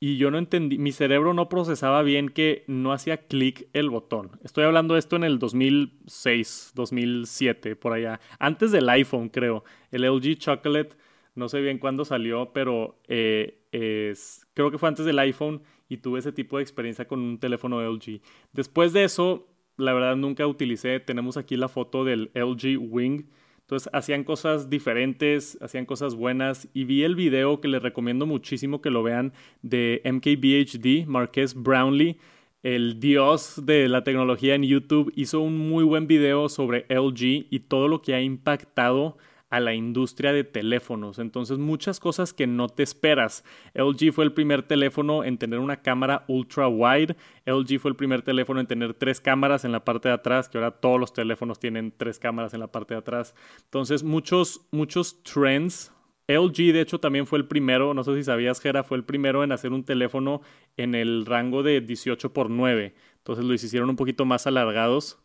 y 0.00 0.16
yo 0.16 0.30
no 0.30 0.38
entendí, 0.38 0.78
mi 0.78 0.90
cerebro 0.90 1.34
no 1.34 1.50
procesaba 1.50 2.02
bien 2.02 2.30
que 2.30 2.64
no 2.66 2.94
hacía 2.94 3.26
clic 3.26 3.68
el 3.74 3.90
botón. 3.90 4.30
Estoy 4.42 4.64
hablando 4.64 4.94
de 4.94 5.00
esto 5.00 5.16
en 5.16 5.24
el 5.24 5.38
2006, 5.38 6.72
2007, 6.74 7.76
por 7.76 7.92
allá, 7.92 8.20
antes 8.38 8.72
del 8.72 8.88
iPhone 8.88 9.28
creo. 9.28 9.64
El 9.90 10.06
LG 10.06 10.38
Chocolate, 10.38 10.96
no 11.34 11.50
sé 11.50 11.60
bien 11.60 11.76
cuándo 11.76 12.06
salió, 12.06 12.54
pero 12.54 12.98
eh, 13.06 13.58
es, 13.70 14.46
creo 14.54 14.70
que 14.70 14.78
fue 14.78 14.88
antes 14.88 15.04
del 15.04 15.18
iPhone 15.18 15.60
y 15.90 15.98
tuve 15.98 16.20
ese 16.20 16.32
tipo 16.32 16.56
de 16.56 16.62
experiencia 16.62 17.06
con 17.06 17.20
un 17.20 17.38
teléfono 17.38 17.82
LG. 17.82 18.22
Después 18.54 18.94
de 18.94 19.04
eso, 19.04 19.46
la 19.76 19.92
verdad 19.92 20.16
nunca 20.16 20.46
utilicé, 20.46 21.00
tenemos 21.00 21.36
aquí 21.36 21.58
la 21.58 21.68
foto 21.68 22.02
del 22.02 22.30
LG 22.32 22.78
Wing. 22.80 23.26
Entonces 23.72 23.88
hacían 23.94 24.24
cosas 24.24 24.68
diferentes, 24.68 25.56
hacían 25.62 25.86
cosas 25.86 26.14
buenas 26.14 26.68
y 26.74 26.84
vi 26.84 27.04
el 27.04 27.16
video 27.16 27.62
que 27.62 27.68
les 27.68 27.82
recomiendo 27.82 28.26
muchísimo 28.26 28.82
que 28.82 28.90
lo 28.90 29.02
vean 29.02 29.32
de 29.62 30.02
MKBHD, 30.04 31.06
Marqués 31.06 31.54
Brownlee, 31.54 32.18
el 32.62 33.00
dios 33.00 33.64
de 33.64 33.88
la 33.88 34.04
tecnología 34.04 34.56
en 34.56 34.64
YouTube, 34.64 35.10
hizo 35.16 35.40
un 35.40 35.56
muy 35.56 35.84
buen 35.84 36.06
video 36.06 36.50
sobre 36.50 36.84
LG 36.90 37.46
y 37.48 37.60
todo 37.60 37.88
lo 37.88 38.02
que 38.02 38.12
ha 38.12 38.20
impactado 38.20 39.16
a 39.52 39.60
la 39.60 39.74
industria 39.74 40.32
de 40.32 40.44
teléfonos. 40.44 41.18
Entonces, 41.18 41.58
muchas 41.58 42.00
cosas 42.00 42.32
que 42.32 42.46
no 42.46 42.70
te 42.70 42.82
esperas. 42.82 43.44
LG 43.74 44.10
fue 44.10 44.24
el 44.24 44.32
primer 44.32 44.62
teléfono 44.62 45.24
en 45.24 45.36
tener 45.36 45.58
una 45.58 45.82
cámara 45.82 46.24
ultra 46.26 46.68
wide. 46.68 47.16
LG 47.44 47.78
fue 47.78 47.90
el 47.90 47.96
primer 47.96 48.22
teléfono 48.22 48.60
en 48.60 48.66
tener 48.66 48.94
tres 48.94 49.20
cámaras 49.20 49.66
en 49.66 49.72
la 49.72 49.84
parte 49.84 50.08
de 50.08 50.14
atrás, 50.14 50.48
que 50.48 50.56
ahora 50.56 50.70
todos 50.70 50.98
los 50.98 51.12
teléfonos 51.12 51.60
tienen 51.60 51.92
tres 51.94 52.18
cámaras 52.18 52.54
en 52.54 52.60
la 52.60 52.68
parte 52.68 52.94
de 52.94 53.00
atrás. 53.00 53.34
Entonces, 53.64 54.02
muchos, 54.02 54.66
muchos 54.70 55.22
trends. 55.22 55.92
LG, 56.28 56.72
de 56.72 56.80
hecho, 56.80 56.98
también 56.98 57.26
fue 57.26 57.38
el 57.38 57.46
primero, 57.46 57.92
no 57.92 58.04
sé 58.04 58.14
si 58.16 58.24
sabías, 58.24 58.58
Jera, 58.58 58.84
fue 58.84 58.96
el 58.96 59.04
primero 59.04 59.44
en 59.44 59.52
hacer 59.52 59.74
un 59.74 59.84
teléfono 59.84 60.40
en 60.78 60.94
el 60.94 61.26
rango 61.26 61.62
de 61.62 61.82
18 61.82 62.28
x 62.28 62.44
9. 62.48 62.94
Entonces, 63.18 63.44
los 63.44 63.62
hicieron 63.62 63.90
un 63.90 63.96
poquito 63.96 64.24
más 64.24 64.46
alargados 64.46 65.22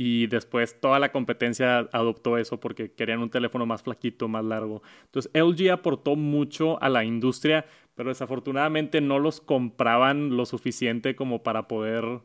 y 0.00 0.28
después 0.28 0.80
toda 0.80 1.00
la 1.00 1.10
competencia 1.10 1.80
adoptó 1.92 2.38
eso 2.38 2.60
porque 2.60 2.92
querían 2.92 3.18
un 3.18 3.30
teléfono 3.30 3.66
más 3.66 3.82
flaquito, 3.82 4.28
más 4.28 4.44
largo. 4.44 4.80
Entonces 5.06 5.30
LG 5.34 5.72
aportó 5.72 6.14
mucho 6.14 6.80
a 6.80 6.88
la 6.88 7.04
industria, 7.04 7.66
pero 7.96 8.10
desafortunadamente 8.10 9.00
no 9.00 9.18
los 9.18 9.40
compraban 9.40 10.36
lo 10.36 10.46
suficiente 10.46 11.16
como 11.16 11.42
para 11.42 11.66
poder 11.66 12.20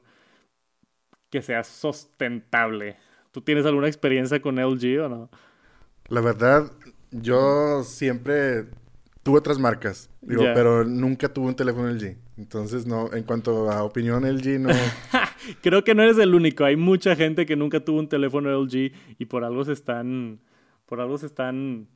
que 1.31 1.41
sea 1.41 1.63
sustentable. 1.63 2.97
¿Tú 3.31 3.41
tienes 3.41 3.65
alguna 3.65 3.87
experiencia 3.87 4.39
con 4.39 4.59
LG 4.59 5.01
o 5.01 5.09
no? 5.09 5.29
La 6.09 6.21
verdad, 6.21 6.71
yo 7.09 7.83
siempre 7.83 8.65
tuve 9.23 9.39
otras 9.39 9.57
marcas, 9.57 10.11
digo, 10.21 10.43
pero 10.53 10.83
nunca 10.83 11.27
tuve 11.27 11.47
un 11.47 11.55
teléfono 11.55 11.89
LG. 11.89 12.17
Entonces, 12.37 12.85
no, 12.85 13.11
en 13.13 13.23
cuanto 13.23 13.71
a 13.71 13.81
opinión 13.81 14.25
LG, 14.25 14.59
no. 14.59 14.69
Creo 15.61 15.83
que 15.83 15.95
no 15.95 16.03
eres 16.03 16.17
el 16.17 16.35
único. 16.35 16.65
Hay 16.65 16.75
mucha 16.75 17.15
gente 17.15 17.45
que 17.45 17.55
nunca 17.55 17.79
tuvo 17.79 17.99
un 17.99 18.09
teléfono 18.09 18.49
LG 18.51 18.91
y 19.17 19.25
por 19.25 19.43
algo 19.43 19.63
se 19.63 19.73
están, 19.73 20.39
por 20.85 21.01
algo 21.01 21.17
se 21.17 21.25
están 21.25 21.87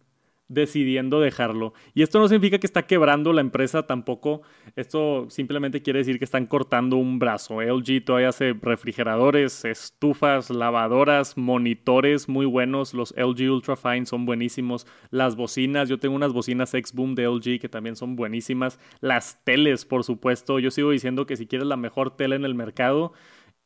decidiendo 0.50 1.20
dejarlo. 1.20 1.74
Y 1.94 2.04
esto 2.04 2.20
no 2.20 2.28
significa 2.28 2.60
que 2.60 2.68
está 2.68 2.84
quebrando 2.88 3.34
la 3.34 3.42
empresa 3.42 3.86
tampoco. 3.86 4.42
Esto 4.76 5.28
simplemente 5.30 5.82
quiere 5.82 6.00
decir 6.00 6.20
que 6.20 6.26
están 6.26 6.46
cortando 6.46 6.96
un 6.96 7.20
brazo. 7.20 7.62
LG 7.62 8.06
todavía 8.06 8.30
hace 8.30 8.54
refrigeradores, 8.54 9.66
estufas, 9.66 10.50
lavadoras, 10.50 11.38
monitores 11.38 12.30
muy 12.30 12.46
buenos. 12.46 12.94
Los 12.94 13.14
LG 13.18 13.52
Ultrafine 13.52 14.06
son 14.06 14.26
buenísimos. 14.26 14.88
Las 15.10 15.36
bocinas, 15.36 15.90
yo 15.90 16.00
tengo 16.00 16.16
unas 16.16 16.34
bocinas 16.34 16.74
X-Boom 16.74 17.16
de 17.16 17.28
LG 17.28 17.60
que 17.60 17.70
también 17.70 17.96
son 17.96 18.16
buenísimas. 18.16 18.80
Las 19.02 19.44
teles, 19.44 19.86
por 19.86 20.04
supuesto. 20.04 20.60
Yo 20.60 20.72
sigo 20.72 20.92
diciendo 20.92 21.26
que 21.26 21.36
si 21.36 21.48
quieres 21.48 21.68
la 21.68 21.78
mejor 21.78 22.16
tele 22.16 22.36
en 22.36 22.46
el 22.46 22.56
mercado, 22.56 23.14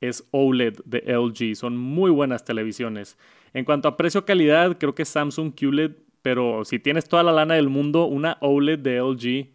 es 0.02 0.28
OLED 0.32 0.80
de 0.86 1.00
LG. 1.08 1.56
Son 1.56 1.78
muy 1.78 2.12
buenas 2.12 2.44
televisiones. 2.44 3.18
En 3.54 3.64
cuanto 3.64 3.88
a 3.88 3.96
precio-calidad, 3.96 4.78
creo 4.78 4.94
que 4.94 5.06
Samsung 5.06 5.54
QLED 5.54 5.92
pero 6.22 6.66
si 6.66 6.80
tienes 6.80 7.08
toda 7.08 7.24
la 7.24 7.32
lana 7.32 7.56
del 7.56 7.70
mundo, 7.70 8.06
una 8.06 8.38
OLED 8.42 8.80
de 8.80 9.00
LG 9.00 9.50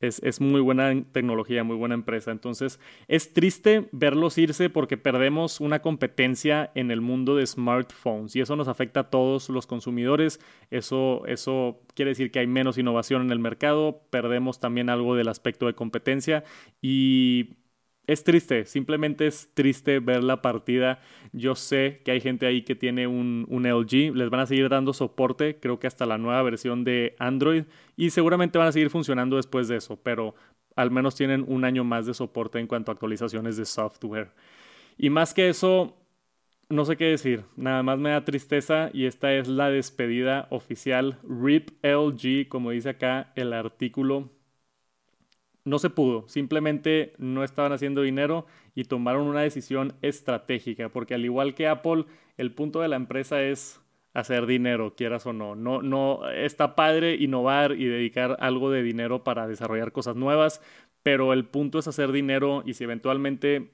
es, 0.00 0.40
muy 0.40 0.60
buena 0.60 0.94
tecnología, 1.10 1.64
muy 1.64 1.74
buena 1.74 1.96
empresa. 1.96 2.30
Entonces, 2.30 2.78
es 3.08 3.32
triste 3.32 3.88
verlos 3.90 4.38
irse 4.38 4.70
porque 4.70 4.96
perdemos 4.96 5.60
una 5.60 5.82
competencia 5.82 6.70
en 6.76 6.92
el 6.92 7.00
mundo 7.00 7.34
de 7.34 7.44
smartphones 7.44 8.36
y 8.36 8.40
eso 8.40 8.54
nos 8.54 8.68
afecta 8.68 9.00
a 9.00 9.10
todos 9.10 9.48
los 9.48 9.66
consumidores. 9.66 10.38
Eso, 10.70 11.26
eso 11.26 11.80
quiere 11.94 12.10
decir 12.10 12.30
que 12.30 12.38
hay 12.38 12.46
menos 12.46 12.78
innovación 12.78 13.22
en 13.22 13.32
el 13.32 13.40
mercado, 13.40 14.02
perdemos 14.10 14.60
también 14.60 14.88
algo 14.88 15.16
del 15.16 15.26
aspecto 15.26 15.66
de 15.66 15.74
competencia 15.74 16.44
y 16.80 17.56
es 18.08 18.24
triste, 18.24 18.64
simplemente 18.64 19.26
es 19.26 19.50
triste 19.52 20.00
ver 20.00 20.24
la 20.24 20.40
partida. 20.40 20.98
Yo 21.32 21.54
sé 21.54 22.00
que 22.04 22.10
hay 22.10 22.22
gente 22.22 22.46
ahí 22.46 22.62
que 22.62 22.74
tiene 22.74 23.06
un, 23.06 23.46
LG, 23.50 24.16
les 24.16 24.30
van 24.30 24.40
a 24.40 24.46
seguir 24.46 24.70
dando 24.70 24.94
soporte, 24.94 25.60
creo 25.60 25.78
que 25.78 25.86
hasta 25.86 26.06
la 26.06 26.16
nueva 26.16 26.42
versión 26.42 26.84
de 26.84 27.14
Android, 27.18 27.64
y 27.96 28.08
seguramente 28.08 28.56
van 28.56 28.68
a 28.68 28.72
seguir 28.72 28.88
funcionando 28.88 29.36
después 29.36 29.68
de 29.68 29.76
eso, 29.76 30.00
pero 30.02 30.34
al 30.74 30.90
menos 30.90 31.16
tienen 31.16 31.44
un 31.46 31.66
año 31.66 31.84
más 31.84 32.06
de 32.06 32.14
soporte 32.14 32.58
en 32.58 32.66
cuanto 32.66 32.90
a 32.90 32.94
actualizaciones 32.94 33.58
de 33.58 33.66
software. 33.66 34.32
Y 34.96 35.10
más 35.10 35.34
que 35.34 35.50
eso, 35.50 35.94
no 36.70 36.86
sé 36.86 36.96
qué 36.96 37.04
decir, 37.04 37.44
nada 37.56 37.82
más 37.82 37.98
me 37.98 38.08
da 38.08 38.24
tristeza 38.24 38.88
y 38.94 39.04
esta 39.04 39.34
es 39.34 39.48
la 39.48 39.68
despedida 39.68 40.48
oficial. 40.50 41.18
RIP 41.28 41.84
LG, 41.84 42.48
como 42.48 42.70
dice 42.70 42.88
acá 42.88 43.32
el 43.36 43.52
artículo 43.52 44.30
no 45.68 45.78
se 45.78 45.90
pudo, 45.90 46.26
simplemente 46.28 47.12
no 47.18 47.44
estaban 47.44 47.72
haciendo 47.72 48.02
dinero 48.02 48.46
y 48.74 48.84
tomaron 48.84 49.26
una 49.26 49.42
decisión 49.42 49.94
estratégica, 50.02 50.88
porque 50.88 51.14
al 51.14 51.24
igual 51.24 51.54
que 51.54 51.68
Apple, 51.68 52.06
el 52.36 52.52
punto 52.52 52.80
de 52.80 52.88
la 52.88 52.96
empresa 52.96 53.42
es 53.42 53.80
hacer 54.14 54.46
dinero, 54.46 54.94
quieras 54.96 55.26
o 55.26 55.32
no. 55.32 55.54
No, 55.54 55.82
no 55.82 56.28
está 56.30 56.74
padre 56.74 57.14
innovar 57.14 57.72
y 57.72 57.84
dedicar 57.86 58.36
algo 58.40 58.70
de 58.70 58.82
dinero 58.82 59.24
para 59.24 59.46
desarrollar 59.46 59.92
cosas 59.92 60.16
nuevas, 60.16 60.60
pero 61.02 61.32
el 61.32 61.44
punto 61.44 61.78
es 61.78 61.88
hacer 61.88 62.12
dinero 62.12 62.62
y 62.66 62.74
si 62.74 62.84
eventualmente 62.84 63.70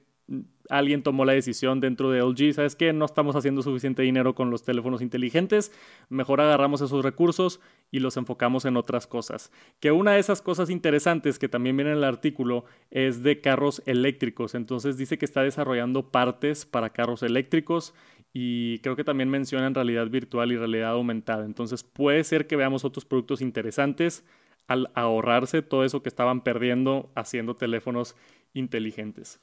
alguien 0.69 1.03
tomó 1.03 1.25
la 1.25 1.33
decisión 1.33 1.79
dentro 1.79 2.11
de 2.11 2.21
LG, 2.21 2.53
¿sabes 2.53 2.75
qué? 2.75 2.93
No 2.93 3.05
estamos 3.05 3.35
haciendo 3.35 3.61
suficiente 3.61 4.01
dinero 4.01 4.35
con 4.35 4.49
los 4.49 4.63
teléfonos 4.63 5.01
inteligentes, 5.01 5.71
mejor 6.09 6.41
agarramos 6.41 6.81
esos 6.81 7.03
recursos 7.03 7.59
y 7.91 7.99
los 7.99 8.17
enfocamos 8.17 8.65
en 8.65 8.77
otras 8.77 9.07
cosas. 9.07 9.51
Que 9.79 9.91
una 9.91 10.11
de 10.11 10.19
esas 10.19 10.41
cosas 10.41 10.69
interesantes 10.69 11.39
que 11.39 11.49
también 11.49 11.77
viene 11.77 11.91
en 11.91 11.97
el 11.97 12.03
artículo 12.03 12.65
es 12.91 13.23
de 13.23 13.41
carros 13.41 13.81
eléctricos, 13.85 14.55
entonces 14.55 14.97
dice 14.97 15.17
que 15.17 15.25
está 15.25 15.41
desarrollando 15.41 16.11
partes 16.11 16.65
para 16.65 16.89
carros 16.89 17.23
eléctricos 17.23 17.93
y 18.33 18.79
creo 18.79 18.95
que 18.95 19.03
también 19.03 19.29
menciona 19.29 19.67
en 19.67 19.75
realidad 19.75 20.07
virtual 20.09 20.51
y 20.51 20.57
realidad 20.57 20.91
aumentada, 20.91 21.45
entonces 21.45 21.83
puede 21.83 22.23
ser 22.23 22.47
que 22.47 22.55
veamos 22.55 22.83
otros 22.83 23.05
productos 23.05 23.41
interesantes 23.41 24.25
al 24.67 24.89
ahorrarse 24.95 25.61
todo 25.61 25.83
eso 25.83 26.01
que 26.01 26.09
estaban 26.09 26.41
perdiendo 26.41 27.11
haciendo 27.15 27.55
teléfonos 27.55 28.15
inteligentes. 28.55 29.39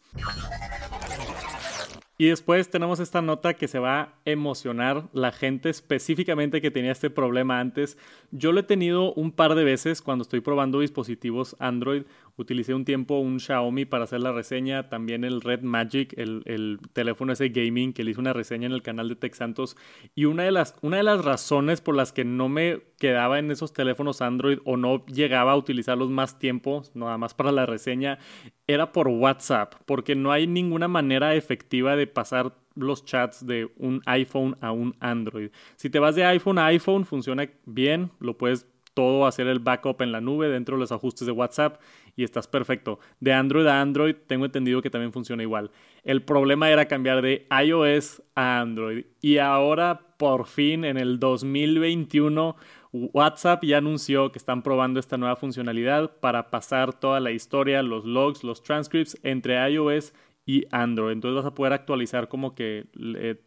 Y 2.22 2.26
después 2.26 2.70
tenemos 2.70 3.00
esta 3.00 3.20
nota 3.20 3.54
que 3.54 3.66
se 3.66 3.80
va 3.80 4.00
a 4.00 4.14
emocionar 4.24 5.08
la 5.12 5.32
gente 5.32 5.70
específicamente 5.70 6.60
que 6.60 6.70
tenía 6.70 6.92
este 6.92 7.10
problema 7.10 7.58
antes. 7.58 7.98
Yo 8.30 8.52
lo 8.52 8.60
he 8.60 8.62
tenido 8.62 9.12
un 9.14 9.32
par 9.32 9.56
de 9.56 9.64
veces 9.64 10.02
cuando 10.02 10.22
estoy 10.22 10.40
probando 10.40 10.78
dispositivos 10.78 11.56
Android. 11.58 12.04
Utilicé 12.36 12.74
un 12.74 12.84
tiempo 12.84 13.18
un 13.18 13.40
Xiaomi 13.40 13.86
para 13.86 14.04
hacer 14.04 14.20
la 14.20 14.30
reseña, 14.30 14.88
también 14.88 15.24
el 15.24 15.40
Red 15.40 15.62
Magic, 15.62 16.14
el, 16.16 16.78
teléfono 16.92 17.32
ese 17.32 17.48
gaming 17.48 17.92
que 17.92 18.04
le 18.04 18.12
hice 18.12 18.20
una 18.20 18.32
reseña 18.32 18.66
en 18.66 18.72
el 18.72 18.82
canal 18.82 19.08
de 19.08 19.16
Tech 19.16 19.34
Santos. 19.34 19.76
Y 20.14 20.26
una 20.26 20.44
de, 20.44 20.52
las, 20.52 20.76
una 20.80 20.98
de 20.98 21.02
las 21.02 21.24
razones 21.24 21.80
por 21.80 21.96
las 21.96 22.12
que 22.12 22.24
no 22.24 22.48
me 22.48 22.82
quedaba 22.98 23.40
en 23.40 23.50
esos 23.50 23.72
teléfonos 23.72 24.22
Android 24.22 24.58
o 24.64 24.76
no 24.76 25.04
llegaba 25.06 25.52
a 25.52 25.56
utilizarlos 25.56 26.08
más 26.08 26.38
tiempo, 26.38 26.84
nada 26.94 27.18
más 27.18 27.34
para 27.34 27.50
la 27.50 27.66
reseña, 27.66 28.20
era 28.72 28.92
por 28.92 29.08
WhatsApp, 29.08 29.74
porque 29.86 30.14
no 30.14 30.32
hay 30.32 30.46
ninguna 30.46 30.88
manera 30.88 31.34
efectiva 31.34 31.96
de 31.96 32.06
pasar 32.06 32.54
los 32.74 33.04
chats 33.04 33.46
de 33.46 33.70
un 33.76 34.02
iPhone 34.06 34.56
a 34.60 34.72
un 34.72 34.94
Android. 35.00 35.50
Si 35.76 35.90
te 35.90 35.98
vas 35.98 36.14
de 36.14 36.24
iPhone 36.24 36.58
a 36.58 36.66
iPhone, 36.66 37.04
funciona 37.04 37.48
bien, 37.66 38.10
lo 38.18 38.38
puedes 38.38 38.66
todo 38.94 39.26
hacer 39.26 39.46
el 39.46 39.58
backup 39.58 40.02
en 40.02 40.12
la 40.12 40.20
nube 40.20 40.48
dentro 40.48 40.76
de 40.76 40.80
los 40.80 40.92
ajustes 40.92 41.26
de 41.26 41.32
WhatsApp 41.32 41.80
y 42.16 42.24
estás 42.24 42.46
perfecto. 42.46 42.98
De 43.20 43.32
Android 43.32 43.66
a 43.66 43.80
Android 43.80 44.14
tengo 44.26 44.44
entendido 44.44 44.82
que 44.82 44.90
también 44.90 45.12
funciona 45.12 45.42
igual. 45.42 45.70
El 46.04 46.22
problema 46.22 46.70
era 46.70 46.86
cambiar 46.86 47.22
de 47.22 47.46
iOS 47.64 48.22
a 48.34 48.60
Android 48.60 49.06
y 49.20 49.38
ahora 49.38 50.00
por 50.18 50.46
fin 50.46 50.84
en 50.84 50.98
el 50.98 51.18
2021 51.18 52.56
WhatsApp 52.92 53.64
ya 53.64 53.78
anunció 53.78 54.30
que 54.32 54.38
están 54.38 54.62
probando 54.62 55.00
esta 55.00 55.16
nueva 55.16 55.36
funcionalidad 55.36 56.18
para 56.20 56.50
pasar 56.50 56.92
toda 56.92 57.20
la 57.20 57.30
historia, 57.30 57.82
los 57.82 58.04
logs, 58.04 58.44
los 58.44 58.62
transcripts 58.62 59.18
entre 59.22 59.56
iOS 59.70 60.12
y 60.44 60.66
Android. 60.70 61.12
Entonces 61.12 61.36
vas 61.36 61.50
a 61.50 61.54
poder 61.54 61.72
actualizar 61.72 62.28
como 62.28 62.54
que 62.54 62.86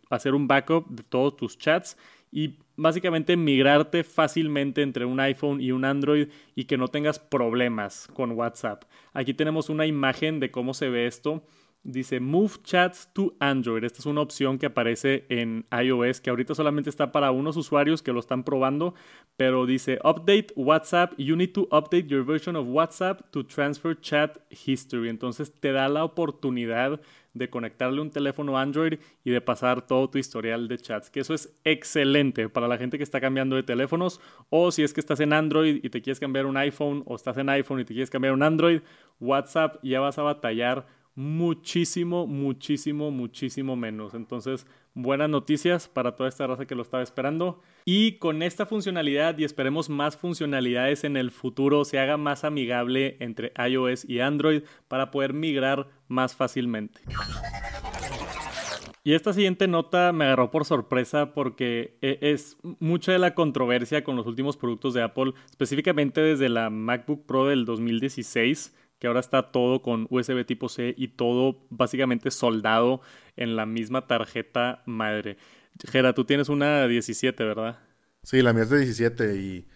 hacer 0.10 0.34
un 0.34 0.48
backup 0.48 0.88
de 0.90 1.04
todos 1.04 1.36
tus 1.36 1.58
chats 1.58 1.96
y 2.32 2.58
básicamente 2.76 3.38
migrarte 3.38 4.04
fácilmente 4.04 4.82
entre 4.82 5.06
un 5.06 5.20
iPhone 5.20 5.62
y 5.62 5.72
un 5.72 5.86
Android 5.86 6.30
y 6.56 6.66
que 6.66 6.78
no 6.78 6.88
tengas 6.88 7.20
problemas 7.20 8.08
con 8.14 8.32
WhatsApp. 8.32 8.84
Aquí 9.14 9.34
tenemos 9.34 9.70
una 9.70 9.86
imagen 9.86 10.40
de 10.40 10.50
cómo 10.50 10.74
se 10.74 10.90
ve 10.90 11.06
esto. 11.06 11.44
Dice 11.86 12.20
Move 12.20 12.64
Chats 12.64 13.14
to 13.14 13.36
Android. 13.40 13.84
Esta 13.84 14.00
es 14.00 14.08
una 14.08 14.22
opción 14.22 14.58
que 14.58 14.66
aparece 14.66 15.28
en 15.30 15.68
iOS 15.72 16.20
que 16.20 16.32
ahorita 16.32 16.56
solamente 16.56 16.90
está 16.90 17.12
para 17.12 17.30
unos 17.30 17.58
usuarios 17.58 18.02
que 18.02 18.12
lo 18.12 18.20
están 18.20 18.44
probando, 18.44 18.96
pero 19.38 19.68
dice 19.68 20.00
Update 20.04 20.48
WhatsApp. 20.56 21.14
You 21.20 21.36
need 21.36 21.52
to 21.52 21.68
update 21.72 22.08
your 22.08 22.26
version 22.26 22.56
of 22.56 22.66
WhatsApp 22.68 23.30
to 23.30 23.46
transfer 23.46 23.96
chat 24.02 24.40
history. 24.50 25.10
Entonces 25.10 25.54
te 25.54 25.72
da 25.74 25.88
la 25.88 26.04
oportunidad 26.04 27.00
de 27.36 27.50
conectarle 27.52 28.02
un 28.02 28.10
teléfono 28.10 28.58
Android 28.58 28.98
y 29.24 29.30
de 29.30 29.42
pasar 29.42 29.86
todo 29.86 30.10
tu 30.10 30.18
historial 30.18 30.68
de 30.68 30.80
chats, 30.80 31.12
que 31.12 31.20
eso 31.20 31.36
es 31.36 31.56
excelente 31.66 32.50
para 32.50 32.68
la 32.68 32.80
gente 32.80 32.98
que 32.98 33.04
está 33.04 33.22
cambiando 33.22 33.58
de 33.58 33.64
teléfonos 33.64 34.20
o 34.50 34.72
si 34.72 34.82
es 34.82 34.92
que 34.92 35.02
estás 35.02 35.20
en 35.20 35.34
Android 35.34 35.82
y 35.84 35.90
te 35.92 36.02
quieres 36.02 36.20
cambiar 36.20 36.48
un 36.48 36.58
iPhone 36.58 37.04
o 37.06 37.16
estás 37.16 37.38
en 37.38 37.50
iPhone 37.50 37.80
y 37.80 37.86
te 37.86 37.94
quieres 37.94 38.10
cambiar 38.10 38.34
un 38.34 38.42
Android, 38.42 38.82
WhatsApp 39.20 39.78
ya 39.84 40.00
vas 40.00 40.18
a 40.18 40.24
batallar 40.24 40.88
muchísimo, 41.16 42.28
muchísimo, 42.28 43.10
muchísimo 43.10 43.76
menos. 43.76 44.14
Entonces, 44.14 44.68
buenas 44.94 45.30
noticias 45.30 45.88
para 45.88 46.16
toda 46.16 46.30
esta 46.30 46.46
raza 46.46 46.66
que 46.66 46.76
lo 46.76 46.82
estaba 46.82 47.04
esperando. 47.04 47.62
Y 47.86 48.14
con 48.18 48.44
esta 48.44 48.66
funcionalidad 48.66 49.38
y 49.38 49.46
esperemos 49.46 49.90
más 49.90 50.18
funcionalidades 50.18 51.04
en 51.04 51.18
el 51.18 51.32
futuro, 51.32 51.86
se 51.86 52.00
haga 52.00 52.18
más 52.18 52.44
amigable 52.44 53.18
entre 53.20 53.54
iOS 53.58 54.08
y 54.08 54.20
Android 54.20 54.64
para 54.88 55.12
poder 55.12 55.34
migrar 55.34 55.88
más 56.08 56.36
fácilmente. 56.36 57.02
Y 59.06 59.14
esta 59.14 59.34
siguiente 59.34 59.68
nota 59.68 60.12
me 60.14 60.26
agarró 60.26 60.50
por 60.50 60.66
sorpresa 60.66 61.32
porque 61.36 61.96
e, 62.02 62.18
es 62.22 62.58
mucha 62.80 63.12
de 63.12 63.20
la 63.20 63.36
controversia 63.36 64.04
con 64.04 64.16
los 64.16 64.26
últimos 64.26 64.58
productos 64.58 64.96
de 64.96 65.04
Apple, 65.04 65.34
específicamente 65.48 66.22
desde 66.22 66.50
la 66.50 66.72
MacBook 66.72 67.24
Pro 67.28 67.46
del 67.46 67.66
2016 67.66 68.74
que 69.00 69.08
ahora 69.08 69.20
está 69.20 69.52
todo 69.52 69.82
con 69.82 70.08
USB 70.10 70.46
tipo 70.46 70.70
C 70.70 70.94
y 70.98 71.10
todo 71.10 71.66
básicamente 71.70 72.32
soldado 72.32 73.02
en 73.36 73.56
la 73.56 73.66
misma 73.66 74.08
tarjeta 74.08 74.84
madre. 74.86 75.38
Gera, 75.90 76.14
tú 76.14 76.26
tienes 76.26 76.50
una 76.50 76.88
17, 76.88 77.44
¿verdad? 77.44 77.80
Sí, 78.24 78.42
la 78.42 78.54
mía 78.54 78.64
es 78.64 78.70
de 78.70 78.80
17 78.80 79.36
y 79.36 79.68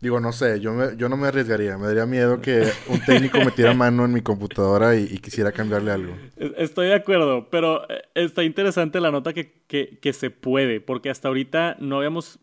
digo, 0.00 0.20
no 0.20 0.32
sé, 0.32 0.60
yo, 0.60 0.92
yo 0.94 1.08
no 1.08 1.16
me 1.16 1.28
arriesgaría. 1.28 1.78
Me 1.78 1.86
daría 1.86 2.06
miedo 2.06 2.40
que 2.40 2.68
un 2.88 3.00
técnico 3.00 3.38
metiera 3.38 3.72
mano 3.74 4.04
en 4.04 4.12
mi 4.12 4.20
computadora 4.20 4.96
y, 4.96 5.18
quisiera 5.18 5.52
cambiarle 5.52 5.92
algo. 5.92 6.16
Estoy 6.36 6.88
de 6.88 6.94
acuerdo, 6.94 7.48
pero 7.50 7.88
eh, 7.88 8.02
está 8.14 8.42
interesante 8.42 9.00
la 9.00 9.10
nota 9.10 9.32
que, 9.32 9.62
que, 9.66 9.98
que 10.00 10.12
se 10.12 10.30
puede, 10.30 10.80
porque 10.80 11.08
hasta 11.08 11.28
ahorita 11.28 11.76
no 11.80 11.96
habíamos 11.96 12.40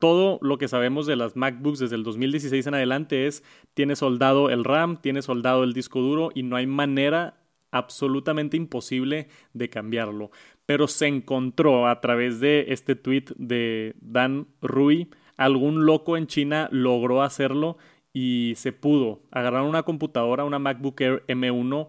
todo 0.00 0.38
lo 0.42 0.58
que 0.58 0.66
sabemos 0.66 1.06
de 1.06 1.14
las 1.14 1.36
MacBooks 1.36 1.78
desde 1.78 1.94
el 1.94 2.02
2016 2.02 2.66
en 2.66 2.74
adelante 2.74 3.26
es, 3.26 3.44
tiene 3.74 3.94
soldado 3.94 4.48
el 4.50 4.64
RAM, 4.64 4.96
tiene 4.96 5.22
soldado 5.22 5.62
el 5.62 5.74
disco 5.74 6.00
duro 6.00 6.30
y 6.34 6.42
no 6.42 6.56
hay 6.56 6.66
manera 6.66 7.36
absolutamente 7.70 8.56
imposible 8.56 9.28
de 9.52 9.68
cambiarlo. 9.68 10.30
Pero 10.66 10.88
se 10.88 11.06
encontró 11.06 11.86
a 11.86 12.00
través 12.00 12.40
de 12.40 12.66
este 12.68 12.96
tweet 12.96 13.26
de 13.36 13.94
Dan 14.00 14.48
Rui, 14.62 15.10
algún 15.36 15.84
loco 15.84 16.16
en 16.16 16.26
China 16.26 16.68
logró 16.72 17.22
hacerlo 17.22 17.76
y 18.12 18.54
se 18.56 18.72
pudo. 18.72 19.20
Agarraron 19.30 19.68
una 19.68 19.82
computadora, 19.82 20.44
una 20.44 20.58
MacBook 20.58 21.00
Air 21.00 21.24
M1, 21.28 21.88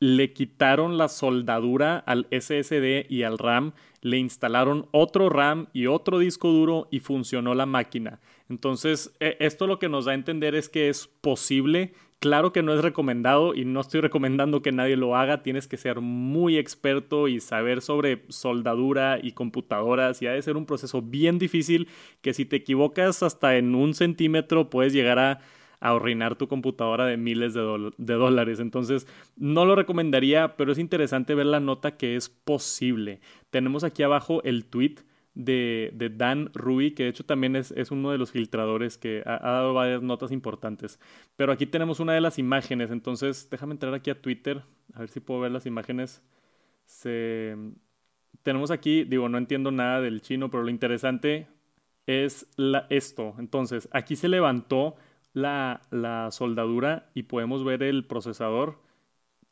le 0.00 0.32
quitaron 0.32 0.96
la 0.96 1.08
soldadura 1.08 1.98
al 1.98 2.26
SSD 2.30 3.04
y 3.10 3.22
al 3.22 3.36
RAM, 3.36 3.74
le 4.02 4.18
instalaron 4.18 4.86
otro 4.92 5.28
RAM 5.28 5.68
y 5.72 5.86
otro 5.86 6.18
disco 6.18 6.48
duro 6.48 6.88
y 6.90 7.00
funcionó 7.00 7.54
la 7.54 7.66
máquina. 7.66 8.20
Entonces, 8.48 9.14
e, 9.20 9.36
esto 9.40 9.66
lo 9.66 9.78
que 9.78 9.88
nos 9.88 10.06
da 10.06 10.12
a 10.12 10.14
entender 10.14 10.54
es 10.54 10.68
que 10.68 10.88
es 10.88 11.06
posible. 11.06 11.92
Claro 12.18 12.52
que 12.52 12.62
no 12.62 12.74
es 12.74 12.82
recomendado 12.82 13.54
y 13.54 13.64
no 13.64 13.80
estoy 13.80 14.00
recomendando 14.02 14.62
que 14.62 14.72
nadie 14.72 14.96
lo 14.96 15.16
haga. 15.16 15.42
Tienes 15.42 15.68
que 15.68 15.76
ser 15.76 16.00
muy 16.00 16.58
experto 16.58 17.28
y 17.28 17.40
saber 17.40 17.82
sobre 17.82 18.24
soldadura 18.28 19.18
y 19.22 19.32
computadoras. 19.32 20.20
Y 20.22 20.26
ha 20.26 20.32
de 20.32 20.42
ser 20.42 20.56
un 20.56 20.66
proceso 20.66 21.02
bien 21.02 21.38
difícil 21.38 21.88
que 22.22 22.34
si 22.34 22.44
te 22.44 22.56
equivocas 22.56 23.22
hasta 23.22 23.56
en 23.56 23.74
un 23.74 23.94
centímetro 23.94 24.70
puedes 24.70 24.92
llegar 24.92 25.18
a 25.18 25.40
a 25.80 26.34
tu 26.36 26.48
computadora 26.48 27.06
de 27.06 27.16
miles 27.16 27.54
de, 27.54 27.92
de, 27.96 28.14
dólares. 28.14 28.60
Entonces, 28.60 29.06
no 29.36 29.64
lo 29.64 29.74
recomendaría, 29.74 30.56
pero 30.56 30.72
es 30.72 30.78
interesante 30.78 31.34
ver 31.34 31.46
la 31.46 31.60
nota 31.60 31.96
que 31.96 32.16
es 32.16 32.28
posible. 32.28 33.20
Tenemos 33.50 33.82
aquí 33.84 34.02
abajo 34.02 34.42
el 34.44 34.66
tweet 34.66 34.96
de, 35.34 35.90
de 35.94 36.10
Dan 36.10 36.50
Rui, 36.54 36.92
que 36.92 37.04
de 37.04 37.08
hecho 37.10 37.24
también 37.24 37.56
es, 37.56 37.70
es 37.72 37.90
uno 37.90 38.10
de 38.10 38.18
los 38.18 38.30
filtradores 38.30 38.98
que 38.98 39.22
ha, 39.24 39.38
dado 39.38 39.74
varias 39.74 40.02
notas 40.02 40.32
importantes. 40.32 40.98
Pero 41.36 41.52
aquí 41.52 41.66
tenemos 41.66 42.00
una 42.00 42.12
de 42.12 42.20
las 42.20 42.38
imágenes, 42.38 42.90
entonces 42.90 43.48
déjame 43.50 43.72
entrar 43.72 43.94
aquí 43.94 44.10
a 44.10 44.20
Twitter, 44.20 44.62
a 44.94 45.00
ver 45.00 45.08
si 45.08 45.20
puedo 45.20 45.40
ver 45.40 45.52
las 45.52 45.66
imágenes. 45.66 46.22
Se... 46.84 47.56
Tenemos 48.42 48.70
aquí, 48.70 49.04
digo, 49.04 49.28
no 49.28 49.38
entiendo 49.38 49.70
nada 49.70 50.00
del 50.00 50.22
chino, 50.22 50.50
pero 50.50 50.62
lo 50.62 50.70
interesante 50.70 51.46
es 52.06 52.46
la, 52.56 52.86
esto. 52.88 53.34
Entonces, 53.38 53.88
aquí 53.92 54.16
se 54.16 54.28
levantó 54.28 54.96
la, 55.32 55.82
la 55.90 56.30
soldadura 56.30 57.10
y 57.14 57.24
podemos 57.24 57.64
ver 57.64 57.82
el 57.82 58.06
procesador. 58.06 58.78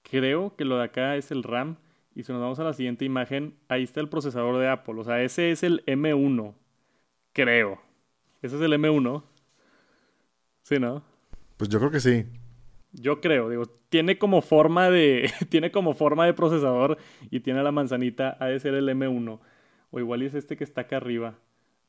Creo 0.02 0.56
que 0.56 0.64
lo 0.64 0.78
de 0.78 0.85
acá 0.85 1.16
es 1.16 1.30
el 1.30 1.42
RAM. 1.42 1.76
Y 2.14 2.25
si 2.25 2.32
nos 2.32 2.40
vamos 2.40 2.58
a 2.58 2.64
la 2.64 2.73
siguiente 2.73 3.04
imagen, 3.04 3.54
ahí 3.68 3.85
está 3.85 4.00
el 4.00 4.08
procesador 4.08 4.58
de 4.58 4.68
Apple. 4.68 4.94
O 4.99 5.04
sea, 5.04 5.23
ese 5.23 5.50
es 5.50 5.62
el 5.62 5.85
M1. 5.87 6.54
Creo. 7.32 7.80
Ese 8.42 8.56
es 8.56 8.62
el 8.62 8.73
M1. 8.73 9.23
Sí, 10.62 10.78
¿no? 10.78 11.02
Pues 11.56 11.70
yo 11.70 11.78
creo 11.78 11.90
que 11.90 12.00
sí. 12.00 12.26
Yo 12.92 13.20
creo, 13.20 13.50
digo, 13.50 13.66
tiene 13.88 14.18
como 14.18 14.40
forma 14.40 14.90
de 14.90 15.30
tiene 15.49 15.70
como 15.70 15.94
forma 15.94 16.26
de 16.26 16.35
procesador 16.35 16.99
y 17.30 17.40
tiene 17.40 17.62
la 17.62 17.73
manzanita, 17.73 18.37
ha 18.40 18.47
de 18.47 18.58
ser 18.61 18.75
el 18.75 18.88
M1 18.88 19.40
o 19.90 20.00
igual 20.00 20.23
es 20.23 20.35
este 20.35 20.56
que 20.56 20.64
está 20.64 20.82
acá 20.82 20.97
arriba. 20.97 21.38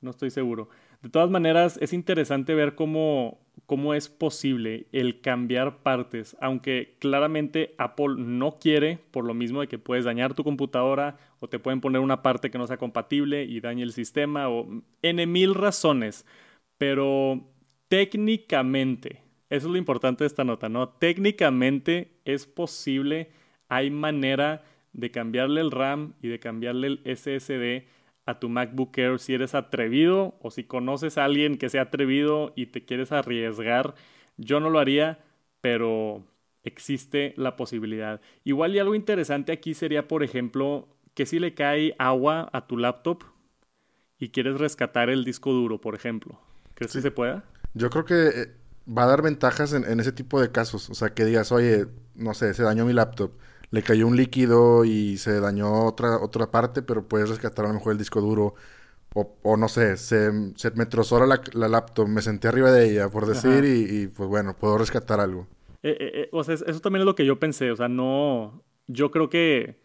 No 0.01 0.11
estoy 0.11 0.29
seguro. 0.29 0.69
De 1.01 1.09
todas 1.09 1.29
maneras, 1.29 1.77
es 1.81 1.91
interesante 1.93 2.55
ver 2.55 2.75
cómo, 2.75 3.39
cómo 3.65 3.93
es 3.93 4.07
posible 4.07 4.87
el 4.91 5.19
cambiar 5.21 5.83
partes, 5.83 6.37
aunque 6.39 6.95
claramente 6.99 7.75
Apple 7.77 8.15
no 8.17 8.59
quiere, 8.59 8.99
por 9.11 9.25
lo 9.25 9.33
mismo 9.33 9.61
de 9.61 9.67
que 9.67 9.77
puedes 9.77 10.05
dañar 10.05 10.33
tu 10.33 10.43
computadora 10.43 11.17
o 11.39 11.49
te 11.49 11.59
pueden 11.59 11.81
poner 11.81 12.01
una 12.01 12.21
parte 12.21 12.49
que 12.49 12.57
no 12.57 12.67
sea 12.67 12.77
compatible 12.77 13.43
y 13.43 13.59
dañe 13.59 13.83
el 13.83 13.91
sistema 13.91 14.49
o 14.49 14.67
en 15.01 15.31
mil 15.31 15.53
razones. 15.53 16.25
Pero 16.77 17.49
técnicamente, 17.89 19.23
eso 19.49 19.67
es 19.67 19.71
lo 19.71 19.77
importante 19.77 20.23
de 20.23 20.27
esta 20.27 20.45
nota, 20.45 20.69
¿no? 20.69 20.89
Técnicamente 20.89 22.19
es 22.23 22.45
posible, 22.45 23.31
hay 23.67 23.89
manera 23.89 24.63
de 24.93 25.11
cambiarle 25.11 25.61
el 25.61 25.71
RAM 25.71 26.13
y 26.21 26.29
de 26.29 26.39
cambiarle 26.39 26.87
el 26.87 27.17
SSD 27.17 27.98
a 28.29 28.39
tu 28.39 28.47
MacBook 28.47 28.95
Air 28.97 29.19
si 29.19 29.33
eres 29.33 29.55
atrevido 29.55 30.35
o 30.41 30.51
si 30.51 30.63
conoces 30.63 31.17
a 31.17 31.25
alguien 31.25 31.57
que 31.57 31.69
sea 31.69 31.83
atrevido 31.83 32.53
y 32.55 32.67
te 32.67 32.85
quieres 32.85 33.11
arriesgar. 33.11 33.95
Yo 34.37 34.59
no 34.59 34.69
lo 34.69 34.77
haría, 34.77 35.19
pero 35.61 36.23
existe 36.63 37.33
la 37.37 37.55
posibilidad. 37.55 38.21
Igual 38.43 38.75
y 38.75 38.79
algo 38.79 38.93
interesante 38.93 39.51
aquí 39.51 39.73
sería, 39.73 40.07
por 40.07 40.23
ejemplo, 40.23 40.87
que 41.15 41.25
si 41.25 41.39
le 41.39 41.55
cae 41.55 41.95
agua 41.97 42.49
a 42.53 42.67
tu 42.67 42.77
laptop 42.77 43.23
y 44.19 44.29
quieres 44.29 44.59
rescatar 44.59 45.09
el 45.09 45.25
disco 45.25 45.51
duro, 45.51 45.81
por 45.81 45.95
ejemplo. 45.95 46.39
¿Crees 46.75 46.93
que 46.93 47.01
se 47.01 47.11
pueda? 47.11 47.43
Yo 47.73 47.89
creo 47.89 48.05
que 48.05 48.27
eh, 48.27 48.55
va 48.87 49.05
a 49.05 49.07
dar 49.07 49.23
ventajas 49.23 49.73
en, 49.73 49.85
en, 49.85 49.99
ese 49.99 50.11
tipo 50.11 50.39
de 50.39 50.51
casos. 50.51 50.87
O 50.91 50.93
sea, 50.93 51.15
que 51.15 51.25
digas, 51.25 51.51
oye, 51.51 51.87
no 52.13 52.35
sé, 52.35 52.53
se 52.53 52.61
dañó 52.61 52.85
mi 52.85 52.93
laptop 52.93 53.31
le 53.71 53.83
cayó 53.83 54.07
un 54.07 54.15
líquido 54.15 54.85
y 54.85 55.17
se 55.17 55.39
dañó 55.39 55.85
otra, 55.85 56.17
otra 56.17 56.51
parte, 56.51 56.81
pero 56.81 57.07
puedes 57.07 57.29
rescatar 57.29 57.65
a 57.65 57.67
lo 57.69 57.75
mejor 57.75 57.93
el 57.93 57.97
disco 57.97 58.21
duro. 58.21 58.55
O, 59.15 59.37
o 59.41 59.57
no 59.57 59.67
sé, 59.67 59.97
se, 59.97 60.31
se 60.55 60.71
me 60.71 60.85
trozó 60.85 61.25
la, 61.25 61.41
la, 61.53 61.67
laptop, 61.67 62.07
me 62.07 62.21
senté 62.21 62.47
arriba 62.47 62.71
de 62.71 62.91
ella, 62.91 63.09
por 63.09 63.25
decir, 63.25 63.65
y, 63.65 64.07
pues 64.07 64.29
bueno, 64.29 64.55
puedo 64.55 64.77
rescatar 64.77 65.19
algo. 65.19 65.47
Eh, 65.81 65.97
eh, 65.99 66.11
eh, 66.13 66.29
o 66.31 66.43
sea, 66.43 66.53
eso 66.53 66.79
también 66.79 67.01
es 67.01 67.05
lo 67.05 67.15
que 67.15 67.25
yo 67.25 67.39
pensé, 67.39 67.71
o 67.71 67.75
sea, 67.75 67.87
no, 67.87 68.63
yo 68.85 69.09
creo 69.09 69.29
que 69.29 69.77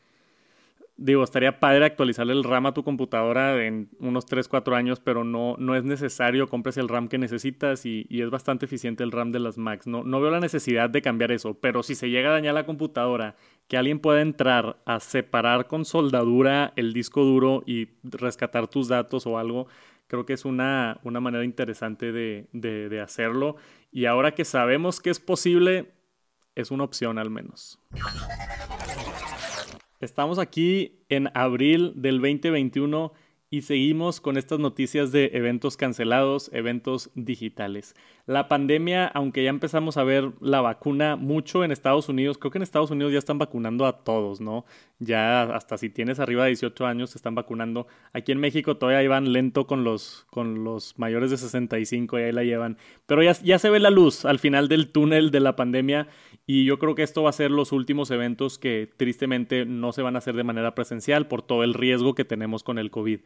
digo, 0.96 1.24
estaría 1.24 1.58
padre 1.58 1.84
actualizarle 1.84 2.32
el 2.32 2.44
RAM 2.44 2.66
a 2.66 2.74
tu 2.74 2.84
computadora 2.84 3.64
en 3.64 3.88
unos 3.98 4.26
3, 4.26 4.46
4 4.48 4.76
años, 4.76 5.00
pero 5.00 5.24
no, 5.24 5.56
no 5.58 5.74
es 5.74 5.84
necesario, 5.84 6.48
compres 6.48 6.76
el 6.76 6.88
RAM 6.88 7.08
que 7.08 7.18
necesitas 7.18 7.84
y, 7.86 8.06
es 8.10 8.30
bastante 8.30 8.66
eficiente 8.66 9.02
el 9.02 9.12
RAM 9.12 9.32
de 9.32 9.40
las 9.40 9.58
Macs. 9.58 9.86
No, 9.86 10.04
no 10.04 10.20
veo 10.20 10.30
la 10.30 10.40
necesidad 10.40 10.90
de 10.90 11.02
cambiar 11.02 11.32
eso, 11.32 11.54
pero 11.54 11.82
si 11.82 11.94
se 11.94 12.10
llega 12.10 12.30
a 12.30 12.32
dañar 12.34 12.54
la 12.54 12.66
computadora, 12.66 13.36
que 13.68 13.76
alguien 13.76 13.98
pueda 13.98 14.20
entrar 14.20 14.82
a 14.84 15.00
separar 15.00 15.66
con 15.66 15.84
soldadura 15.84 16.72
el 16.76 16.92
disco 16.92 17.24
duro 17.24 17.62
y 17.66 17.88
rescatar 18.02 18.68
tus 18.68 18.88
datos 18.88 19.26
o 19.26 19.38
algo, 19.38 19.66
creo 20.06 20.26
que 20.26 20.34
es 20.34 20.44
una, 20.44 21.00
una 21.02 21.20
manera 21.20 21.44
interesante 21.44 22.12
de, 22.12 22.48
de 22.52 23.00
hacerlo. 23.00 23.56
Y 23.90 24.06
ahora 24.06 24.34
que 24.34 24.44
sabemos 24.44 25.00
que 25.00 25.10
es 25.10 25.20
posible, 25.20 25.92
es 26.54 26.70
una 26.70 26.84
opción 26.84 27.18
al 27.18 27.30
menos. 27.30 27.78
Estamos 30.00 30.38
aquí 30.38 31.04
en 31.08 31.30
abril 31.34 31.92
del 31.96 32.20
2021 32.20 33.12
y 33.54 33.62
seguimos 33.62 34.20
con 34.20 34.36
estas 34.36 34.58
noticias 34.58 35.12
de 35.12 35.30
eventos 35.32 35.76
cancelados, 35.76 36.50
eventos 36.52 37.12
digitales. 37.14 37.94
La 38.26 38.48
pandemia, 38.48 39.06
aunque 39.06 39.44
ya 39.44 39.50
empezamos 39.50 39.96
a 39.96 40.02
ver 40.02 40.32
la 40.40 40.60
vacuna 40.60 41.14
mucho 41.14 41.62
en 41.62 41.70
Estados 41.70 42.08
Unidos, 42.08 42.36
creo 42.36 42.50
que 42.50 42.58
en 42.58 42.62
Estados 42.62 42.90
Unidos 42.90 43.12
ya 43.12 43.18
están 43.20 43.38
vacunando 43.38 43.86
a 43.86 44.02
todos, 44.02 44.40
¿no? 44.40 44.64
Ya 44.98 45.42
hasta 45.42 45.78
si 45.78 45.88
tienes 45.88 46.18
arriba 46.18 46.44
de 46.44 46.50
18 46.50 46.84
años 46.84 47.10
se 47.10 47.18
están 47.18 47.36
vacunando. 47.36 47.86
Aquí 48.12 48.32
en 48.32 48.40
México 48.40 48.76
todavía 48.76 49.04
iban 49.04 49.32
lento 49.32 49.68
con 49.68 49.84
los, 49.84 50.26
con 50.30 50.64
los 50.64 50.98
mayores 50.98 51.30
de 51.30 51.36
65 51.36 52.18
y 52.18 52.22
ahí 52.22 52.32
la 52.32 52.42
llevan. 52.42 52.78
Pero 53.06 53.22
ya, 53.22 53.32
ya 53.42 53.60
se 53.60 53.70
ve 53.70 53.78
la 53.78 53.90
luz 53.90 54.24
al 54.24 54.40
final 54.40 54.68
del 54.68 54.90
túnel 54.90 55.30
de 55.30 55.40
la 55.40 55.54
pandemia 55.54 56.08
y 56.46 56.64
yo 56.64 56.78
creo 56.80 56.94
que 56.94 57.02
esto 57.02 57.22
va 57.22 57.30
a 57.30 57.34
ser 57.34 57.50
los 57.50 57.72
últimos 57.72 58.10
eventos 58.10 58.58
que 58.58 58.90
tristemente 58.96 59.64
no 59.64 59.92
se 59.92 60.02
van 60.02 60.16
a 60.16 60.18
hacer 60.18 60.34
de 60.34 60.44
manera 60.44 60.74
presencial 60.74 61.28
por 61.28 61.42
todo 61.42 61.62
el 61.62 61.74
riesgo 61.74 62.14
que 62.14 62.24
tenemos 62.24 62.64
con 62.64 62.78
el 62.78 62.90
COVID. 62.90 63.20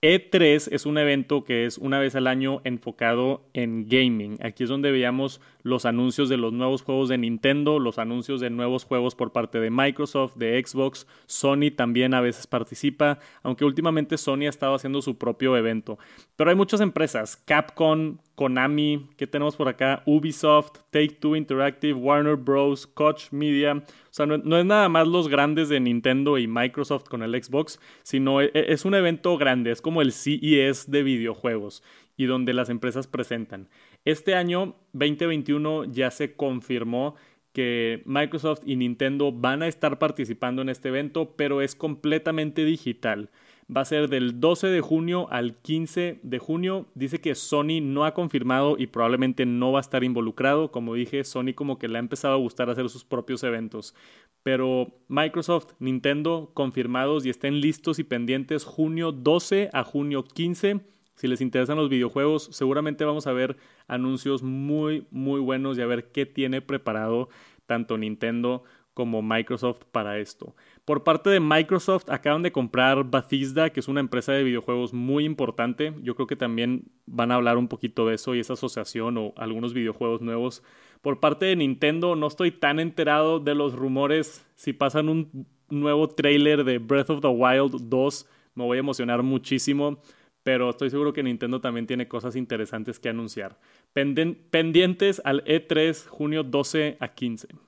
E3 0.00 0.68
es 0.70 0.86
un 0.86 0.96
evento 0.96 1.42
que 1.42 1.66
es 1.66 1.76
una 1.76 1.98
vez 1.98 2.14
al 2.14 2.28
año 2.28 2.60
enfocado 2.62 3.42
en 3.52 3.88
gaming. 3.88 4.38
Aquí 4.40 4.62
es 4.62 4.68
donde 4.68 4.92
veíamos 4.92 5.40
los 5.64 5.86
anuncios 5.86 6.28
de 6.28 6.36
los 6.36 6.52
nuevos 6.52 6.82
juegos 6.82 7.08
de 7.08 7.18
Nintendo, 7.18 7.80
los 7.80 7.98
anuncios 7.98 8.40
de 8.40 8.48
nuevos 8.48 8.84
juegos 8.84 9.16
por 9.16 9.32
parte 9.32 9.58
de 9.58 9.70
Microsoft, 9.70 10.36
de 10.36 10.64
Xbox. 10.64 11.08
Sony 11.26 11.72
también 11.74 12.14
a 12.14 12.20
veces 12.20 12.46
participa, 12.46 13.18
aunque 13.42 13.64
últimamente 13.64 14.18
Sony 14.18 14.42
ha 14.46 14.50
estado 14.50 14.76
haciendo 14.76 15.02
su 15.02 15.18
propio 15.18 15.56
evento. 15.56 15.98
Pero 16.36 16.50
hay 16.50 16.56
muchas 16.56 16.80
empresas, 16.80 17.36
Capcom, 17.36 18.18
Konami, 18.36 19.08
¿qué 19.16 19.26
tenemos 19.26 19.56
por 19.56 19.66
acá? 19.66 20.04
Ubisoft, 20.06 20.78
Take 20.90 21.16
Two 21.18 21.34
Interactive, 21.34 21.94
Warner 21.94 22.36
Bros., 22.36 22.86
Koch 22.86 23.32
Media. 23.32 23.82
Sea, 24.18 24.26
no, 24.26 24.58
es 24.58 24.64
nada 24.66 24.88
más 24.88 25.06
los 25.06 25.28
grandes 25.28 25.68
de 25.68 25.80
Nintendo 25.80 26.38
y 26.38 26.46
Microsoft 26.46 27.04
con 27.08 27.22
el 27.22 27.40
Xbox, 27.42 27.80
sino 28.02 28.42
e, 28.42 28.50
e, 28.52 28.72
es 28.72 28.84
un 28.84 28.94
evento 28.94 29.36
grande, 29.38 29.70
es 29.70 29.80
como 29.80 30.02
el 30.02 30.12
CES 30.12 30.90
de 30.90 31.02
videojuegos 31.02 31.82
y 32.16 32.26
donde 32.26 32.52
las 32.52 32.68
empresas 32.68 33.06
presentan. 33.06 33.68
Este 34.04 34.34
año 34.34 34.74
2021 34.92 35.84
ya 35.84 36.10
se 36.10 36.34
confirmó 36.34 37.14
que 37.52 38.02
Microsoft 38.06 38.60
y 38.66 38.76
Nintendo 38.76 39.32
van 39.32 39.62
a 39.62 39.68
estar 39.68 39.98
participando 39.98 40.62
en 40.62 40.68
este 40.68 40.88
evento, 40.88 41.34
pero 41.36 41.62
es 41.62 41.74
completamente 41.74 42.64
digital 42.64 43.30
va 43.74 43.82
a 43.82 43.84
ser 43.84 44.08
del 44.08 44.40
12 44.40 44.68
de 44.68 44.80
junio 44.80 45.28
al 45.30 45.56
15 45.56 46.20
de 46.22 46.38
junio. 46.38 46.86
Dice 46.94 47.20
que 47.20 47.34
Sony 47.34 47.80
no 47.82 48.04
ha 48.04 48.14
confirmado 48.14 48.76
y 48.78 48.86
probablemente 48.86 49.44
no 49.44 49.72
va 49.72 49.80
a 49.80 49.82
estar 49.82 50.04
involucrado. 50.04 50.70
Como 50.70 50.94
dije, 50.94 51.24
Sony 51.24 51.52
como 51.54 51.78
que 51.78 51.88
le 51.88 51.98
ha 51.98 52.00
empezado 52.00 52.34
a 52.34 52.38
gustar 52.38 52.70
hacer 52.70 52.88
sus 52.88 53.04
propios 53.04 53.42
eventos. 53.42 53.94
Pero 54.42 54.88
Microsoft, 55.08 55.72
Nintendo 55.78 56.50
confirmados 56.54 57.26
y 57.26 57.30
estén 57.30 57.60
listos 57.60 57.98
y 57.98 58.04
pendientes 58.04 58.64
junio 58.64 59.12
12 59.12 59.70
a 59.72 59.84
junio 59.84 60.24
15. 60.24 60.80
Si 61.14 61.26
les 61.26 61.40
interesan 61.40 61.76
los 61.76 61.90
videojuegos, 61.90 62.48
seguramente 62.52 63.04
vamos 63.04 63.26
a 63.26 63.32
ver 63.32 63.56
anuncios 63.86 64.42
muy, 64.42 65.06
muy 65.10 65.40
buenos 65.40 65.76
y 65.76 65.82
a 65.82 65.86
ver 65.86 66.10
qué 66.12 66.26
tiene 66.26 66.62
preparado 66.62 67.28
tanto 67.66 67.98
Nintendo 67.98 68.64
como 68.98 69.22
Microsoft 69.22 69.82
para 69.92 70.18
esto. 70.18 70.56
Por 70.84 71.04
parte 71.04 71.30
de 71.30 71.38
Microsoft 71.38 72.10
acaban 72.10 72.42
de 72.42 72.50
comprar 72.50 73.08
Bethesda, 73.08 73.70
que 73.70 73.78
es 73.78 73.86
una 73.86 74.00
empresa 74.00 74.32
de 74.32 74.42
videojuegos 74.42 74.92
muy 74.92 75.24
importante. 75.24 75.94
Yo 76.02 76.16
creo 76.16 76.26
que 76.26 76.34
también 76.34 76.90
van 77.06 77.30
a 77.30 77.36
hablar 77.36 77.58
un 77.58 77.68
poquito 77.68 78.08
de 78.08 78.16
eso 78.16 78.34
y 78.34 78.40
esa 78.40 78.54
asociación 78.54 79.16
o 79.16 79.34
algunos 79.36 79.72
videojuegos 79.72 80.20
nuevos. 80.20 80.64
Por 81.00 81.20
parte 81.20 81.46
de 81.46 81.54
Nintendo 81.54 82.16
no 82.16 82.26
estoy 82.26 82.50
tan 82.50 82.80
enterado 82.80 83.38
de 83.38 83.54
los 83.54 83.76
rumores. 83.76 84.44
Si 84.56 84.72
pasan 84.72 85.08
un 85.08 85.46
nuevo 85.70 86.08
trailer 86.08 86.64
de 86.64 86.78
Breath 86.78 87.10
of 87.10 87.20
the 87.20 87.28
Wild 87.28 87.88
2, 87.88 88.28
me 88.56 88.64
voy 88.64 88.78
a 88.78 88.80
emocionar 88.80 89.22
muchísimo 89.22 90.02
pero 90.42 90.70
estoy 90.70 90.88
seguro 90.88 91.12
que 91.12 91.22
Nintendo 91.22 91.60
también 91.60 91.86
tiene 91.86 92.08
cosas 92.08 92.34
interesantes 92.34 92.98
que 92.98 93.10
anunciar. 93.10 93.58
pendientes 93.92 95.20
al 95.24 95.44
E3 95.44 96.08
junio 96.08 96.42
12 96.42 96.96
a 97.00 97.08
15. 97.08 97.67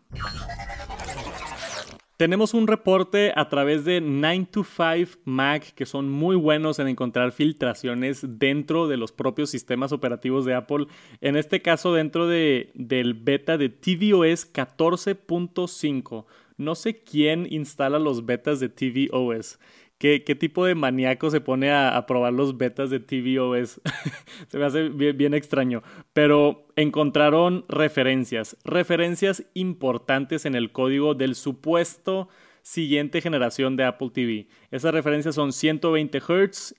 Tenemos 2.20 2.52
un 2.52 2.66
reporte 2.66 3.32
a 3.34 3.48
través 3.48 3.86
de 3.86 4.02
9to5 4.02 5.20
Mac 5.24 5.72
que 5.74 5.86
son 5.86 6.10
muy 6.10 6.36
buenos 6.36 6.78
en 6.78 6.88
encontrar 6.88 7.32
filtraciones 7.32 8.20
dentro 8.38 8.88
de 8.88 8.98
los 8.98 9.10
propios 9.10 9.48
sistemas 9.48 9.90
operativos 9.92 10.44
de 10.44 10.52
Apple. 10.52 10.86
En 11.22 11.36
este 11.36 11.62
caso, 11.62 11.94
dentro 11.94 12.26
de, 12.26 12.72
del 12.74 13.14
beta 13.14 13.56
de 13.56 13.70
tvOS 13.70 14.52
14.5. 14.52 16.26
No 16.58 16.74
sé 16.74 17.02
quién 17.02 17.46
instala 17.50 17.98
los 17.98 18.26
betas 18.26 18.60
de 18.60 18.68
tvOS. 18.68 19.58
¿Qué, 20.00 20.18
tipo 20.34 20.64
de 20.64 20.74
maníaco 20.74 21.28
se 21.28 21.42
pone 21.42 21.70
a, 21.70 22.06
probar 22.06 22.32
los 22.32 22.56
betas 22.56 22.88
de 22.88 23.00
tvOS? 23.00 23.82
se 24.48 24.56
me 24.56 24.64
hace 24.64 24.88
bien, 24.88 25.34
extraño. 25.34 25.82
Pero 26.14 26.66
encontraron 26.74 27.66
referencias, 27.68 28.56
referencias 28.64 29.44
importantes 29.52 30.46
en 30.46 30.54
el 30.54 30.72
código 30.72 31.14
del 31.14 31.34
supuesto 31.34 32.30
siguiente 32.62 33.20
generación 33.20 33.76
de 33.76 33.84
Apple 33.84 34.08
TV. 34.08 34.48
Esas 34.70 34.94
referencias 34.94 35.34
son 35.34 35.52
120 35.52 36.18
Hz 36.18 36.74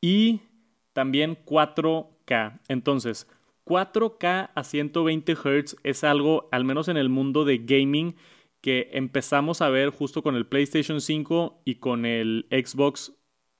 y 0.00 0.40
también 0.94 1.36
4K. 1.44 2.60
Entonces, 2.68 3.28
4K 3.66 4.48
a 4.54 4.64
120 4.64 5.34
Hz 5.34 5.76
es 5.84 6.04
algo, 6.04 6.48
al 6.50 6.64
menos 6.64 6.88
en 6.88 6.96
el 6.96 7.10
mundo 7.10 7.44
de 7.44 7.58
gaming, 7.58 8.16
que 8.62 8.90
empezamos 8.92 9.60
a 9.60 9.68
ver 9.68 9.90
justo 9.90 10.22
con 10.22 10.36
el 10.36 10.46
PlayStation 10.46 11.00
5 11.00 11.62
y 11.64 11.74
con 11.74 12.06
el 12.06 12.46
Xbox, 12.50 13.12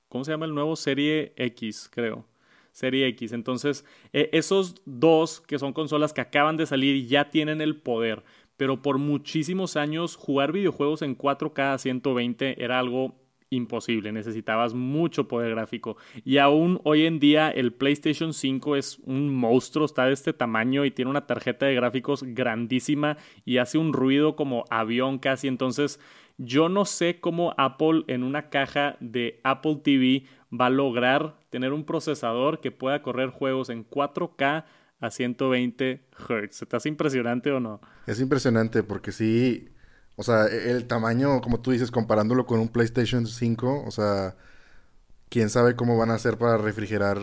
¿cómo 0.07 0.23
se 0.23 0.31
llama 0.31 0.45
el 0.45 0.55
nuevo? 0.55 0.75
Serie 0.75 1.33
X, 1.35 1.89
creo. 1.91 2.25
Serie 2.71 3.07
X. 3.07 3.33
Entonces, 3.33 3.85
e, 4.13 4.29
esos 4.33 4.75
dos 4.85 5.41
que 5.41 5.59
son 5.59 5.73
consolas 5.73 6.13
que 6.13 6.21
acaban 6.21 6.57
de 6.57 6.65
salir 6.65 7.05
ya 7.05 7.29
tienen 7.29 7.61
el 7.61 7.75
poder. 7.75 8.23
Pero 8.55 8.81
por 8.81 8.97
muchísimos 8.97 9.75
años 9.75 10.15
jugar 10.15 10.53
videojuegos 10.53 11.01
en 11.01 11.17
4K 11.17 11.73
a 11.73 11.77
120 11.77 12.63
era 12.63 12.79
algo 12.79 13.22
imposible, 13.55 14.11
necesitabas 14.11 14.73
mucho 14.73 15.27
poder 15.27 15.51
gráfico. 15.51 15.97
Y 16.23 16.37
aún 16.37 16.79
hoy 16.83 17.05
en 17.05 17.19
día 17.19 17.49
el 17.49 17.73
PlayStation 17.73 18.33
5 18.33 18.75
es 18.75 18.99
un 19.05 19.33
monstruo, 19.33 19.85
está 19.85 20.05
de 20.05 20.13
este 20.13 20.33
tamaño 20.33 20.85
y 20.85 20.91
tiene 20.91 21.11
una 21.11 21.27
tarjeta 21.27 21.65
de 21.65 21.75
gráficos 21.75 22.23
grandísima 22.23 23.17
y 23.45 23.57
hace 23.57 23.77
un 23.77 23.93
ruido 23.93 24.35
como 24.35 24.65
avión 24.69 25.19
casi. 25.19 25.47
Entonces 25.47 25.99
yo 26.37 26.69
no 26.69 26.85
sé 26.85 27.19
cómo 27.19 27.53
Apple 27.57 28.03
en 28.07 28.23
una 28.23 28.49
caja 28.49 28.97
de 28.99 29.39
Apple 29.43 29.81
TV 29.83 30.25
va 30.51 30.67
a 30.67 30.69
lograr 30.69 31.37
tener 31.49 31.73
un 31.73 31.85
procesador 31.85 32.59
que 32.59 32.71
pueda 32.71 33.01
correr 33.01 33.29
juegos 33.29 33.69
en 33.69 33.87
4K 33.87 34.65
a 34.99 35.11
120 35.11 36.05
Hz. 36.11 36.61
¿Estás 36.61 36.85
impresionante 36.85 37.51
o 37.51 37.59
no? 37.59 37.81
Es 38.07 38.19
impresionante 38.19 38.83
porque 38.83 39.11
sí, 39.11 39.69
o 40.15 40.23
sea, 40.23 40.45
e-, 40.47 40.71
el 40.71 40.87
tamaño, 40.87 41.41
como 41.41 41.61
tú 41.61 41.71
dices, 41.71 41.91
comparándolo 41.91 42.45
con 42.45 42.59
un 42.59 42.69
PlayStation 42.69 43.25
5, 43.25 43.83
o 43.85 43.91
sea, 43.91 44.35
quién 45.29 45.49
sabe 45.49 45.75
cómo 45.75 45.97
van 45.97 46.11
a 46.11 46.15
hacer 46.15 46.37
para 46.37 46.57
refrigerar 46.57 47.17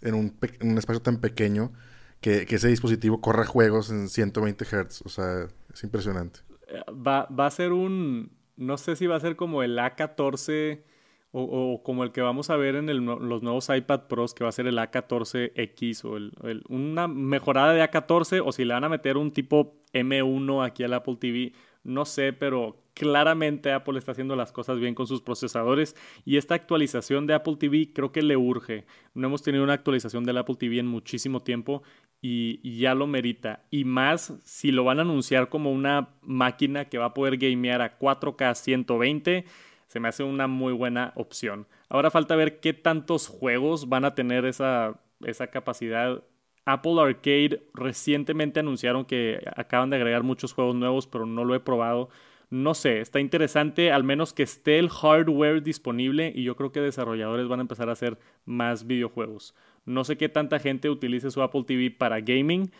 en 0.00 0.14
un, 0.14 0.78
espacio 0.78 1.02
tan 1.02 1.20
pequeño 1.20 1.72
que, 2.20 2.46
ese 2.48 2.68
dispositivo 2.68 3.20
corra 3.20 3.44
juegos 3.44 3.90
en 3.90 4.08
120 4.08 4.64
Hz. 4.64 5.02
O 5.04 5.08
sea, 5.08 5.48
es 5.72 5.82
impresionante. 5.84 6.40
Eh, 6.68 6.80
va, 6.92 7.26
va 7.26 7.46
a 7.46 7.50
ser 7.50 7.72
un, 7.72 8.30
no 8.56 8.76
sé 8.76 8.96
si 8.96 9.06
va 9.06 9.16
a 9.16 9.20
ser 9.20 9.36
como 9.36 9.62
el 9.62 9.78
A14 9.78 10.82
o, 11.30 11.82
como 11.82 12.04
el 12.04 12.12
que 12.12 12.22
vamos 12.22 12.48
a 12.50 12.56
ver 12.56 12.74
en 12.74 13.04
los 13.04 13.42
nuevos 13.42 13.68
iPad 13.68 14.06
Pros, 14.08 14.34
que 14.34 14.44
va 14.44 14.50
a 14.50 14.52
ser 14.52 14.66
el 14.66 14.78
A14X 14.78 16.04
o 16.04 16.16
el, 16.16 16.64
una 16.68 17.06
mejorada 17.06 17.74
de 17.74 17.82
A14 17.82 18.42
o 18.44 18.50
si 18.52 18.64
le 18.64 18.74
van 18.74 18.84
a 18.84 18.88
meter 18.88 19.16
un 19.16 19.32
tipo 19.32 19.76
M1 19.92 20.66
aquí 20.66 20.84
al 20.84 20.94
Apple 20.94 21.16
TV 21.20 21.52
no 21.84 22.04
sé, 22.04 22.32
pero 22.32 22.82
claramente 22.94 23.72
Apple 23.72 23.98
está 23.98 24.12
haciendo 24.12 24.34
las 24.34 24.52
cosas 24.52 24.78
bien 24.78 24.94
con 24.94 25.06
sus 25.06 25.22
procesadores 25.22 25.94
y 26.24 26.36
esta 26.36 26.54
actualización 26.54 27.26
de 27.26 27.34
Apple 27.34 27.56
TV 27.56 27.92
creo 27.94 28.12
que 28.12 28.22
le 28.22 28.36
urge. 28.36 28.86
No 29.14 29.28
hemos 29.28 29.42
tenido 29.42 29.64
una 29.64 29.74
actualización 29.74 30.24
del 30.24 30.38
Apple 30.38 30.56
TV 30.56 30.80
en 30.80 30.86
muchísimo 30.86 31.40
tiempo 31.40 31.82
y, 32.20 32.78
ya 32.78 32.94
lo 32.94 33.06
merita. 33.06 33.62
Y 33.70 33.84
más 33.84 34.34
si 34.44 34.72
lo 34.72 34.84
van 34.84 34.98
a 34.98 35.02
anunciar 35.02 35.48
como 35.48 35.72
una 35.72 36.08
máquina 36.22 36.86
que 36.86 36.98
va 36.98 37.06
a 37.06 37.14
poder 37.14 37.36
gamear 37.36 37.82
a 37.82 37.98
4K 37.98 38.54
120, 38.54 39.44
se 39.86 40.00
me 40.00 40.08
hace 40.08 40.24
una 40.24 40.46
muy 40.46 40.72
buena 40.72 41.12
opción. 41.14 41.66
Ahora 41.88 42.10
falta 42.10 42.36
ver 42.36 42.60
qué 42.60 42.72
tantos 42.74 43.28
juegos 43.28 43.88
van 43.88 44.04
a 44.04 44.14
tener 44.14 44.44
esa, 44.44 45.00
esa 45.24 45.48
capacidad 45.48 46.22
Apple 46.68 47.00
Arcade 47.00 47.62
recientemente 47.72 48.60
anunciaron 48.60 49.06
que 49.06 49.40
acaban 49.56 49.88
de 49.88 49.96
agregar 49.96 50.22
muchos 50.22 50.52
juegos 50.52 50.74
nuevos, 50.74 51.06
pero 51.06 51.24
no 51.24 51.46
lo 51.46 51.54
he 51.54 51.60
probado. 51.60 52.10
No 52.50 52.74
sé, 52.74 53.00
está 53.00 53.20
interesante 53.20 53.90
al 53.90 54.04
menos 54.04 54.34
que 54.34 54.42
esté 54.42 54.78
el 54.78 54.90
hardware 54.90 55.62
disponible 55.62 56.30
y 56.34 56.44
yo 56.44 56.56
creo 56.56 56.70
que 56.70 56.80
desarrolladores 56.80 57.48
van 57.48 57.60
a 57.60 57.62
empezar 57.62 57.88
a 57.88 57.92
hacer 57.92 58.18
más 58.44 58.86
videojuegos. 58.86 59.54
No 59.86 60.04
sé 60.04 60.18
qué 60.18 60.28
tanta 60.28 60.58
gente 60.58 60.90
utilice 60.90 61.30
su 61.30 61.40
Apple 61.40 61.64
TV 61.64 61.90
para 61.90 62.20
gaming, 62.20 62.70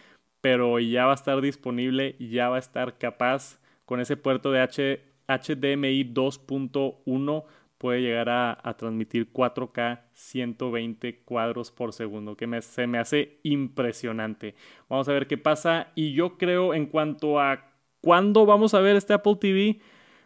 pero 0.43 0.79
ya 0.81 1.07
va 1.07 1.13
a 1.13 1.15
estar 1.15 1.41
disponible, 1.41 2.15
ya 2.19 2.51
va 2.51 2.57
a 2.57 2.61
estar 2.61 2.99
capaz 2.99 3.59
con 3.87 4.01
ese 4.01 4.19
puerto 4.19 4.53
de 4.53 4.61
HDMI 4.61 6.13
2.1 6.13 7.45
puede 7.79 8.03
llegar 8.03 8.29
a, 8.29 8.75
transmitir 8.77 9.33
4K 9.33 10.03
120 10.13 11.21
cuadros 11.21 11.71
por 11.71 11.93
segundo, 11.93 12.37
que 12.37 12.61
se 12.63 12.87
me 12.87 12.99
hace 12.99 13.39
impresionante. 13.45 14.55
Vamos 14.89 15.09
a 15.09 15.13
ver 15.13 15.27
qué 15.27 15.39
pasa. 15.39 15.93
Y 15.95 16.13
yo 16.13 16.37
creo 16.37 16.75
en 16.75 16.87
cuanto 16.87 17.41
a 17.41 17.73
cuándo 18.01 18.47
vamos 18.47 18.75
a 18.75 18.81
ver 18.81 18.97
este 18.97 19.15
Apple 19.15 19.37
TV, 19.41 19.81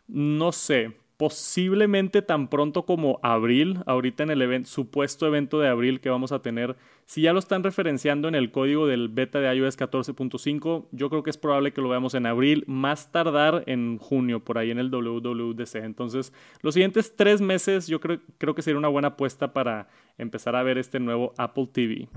no 0.08 0.52
sé 0.52 1.01
posiblemente 1.16 2.22
tan 2.22 2.48
pronto 2.48 2.84
como 2.84 3.20
abril, 3.22 3.80
ahorita 3.86 4.24
en 4.24 4.30
el 4.30 4.66
supuesto 4.66 5.26
evento 5.26 5.60
de 5.60 5.68
abril 5.68 6.00
que 6.00 6.10
vamos 6.10 6.32
a 6.32 6.42
tener, 6.42 6.76
si 7.06 7.22
ya 7.22 7.32
lo 7.32 7.38
están 7.38 7.62
referenciando 7.62 8.28
en 8.28 8.34
el 8.34 8.50
código 8.50 8.86
del 8.86 9.08
beta 9.08 9.38
de 9.40 9.54
iOS 9.54 9.78
14.5, 9.78 10.86
yo 10.92 11.10
creo 11.10 11.22
que 11.22 11.30
es 11.30 11.36
probable 11.36 11.72
que 11.72 11.80
lo 11.80 11.88
veamos 11.88 12.14
en 12.14 12.26
abril, 12.26 12.64
más 12.66 13.12
tardar 13.12 13.64
en 13.66 13.98
junio, 13.98 14.40
por 14.40 14.58
ahí 14.58 14.70
en 14.70 14.78
el 14.78 14.90
WWDC. 14.90 15.76
Entonces, 15.76 16.32
los 16.60 16.74
siguientes 16.74 17.14
tres 17.16 17.40
meses 17.40 17.86
yo 17.86 18.00
creo, 18.00 18.20
creo 18.38 18.54
que 18.54 18.62
sería 18.62 18.78
una 18.78 18.88
buena 18.88 19.08
apuesta 19.08 19.52
para 19.52 19.88
empezar 20.18 20.56
a 20.56 20.62
ver 20.62 20.78
este 20.78 21.00
nuevo 21.00 21.34
Apple 21.36 21.68
TV. 21.72 22.08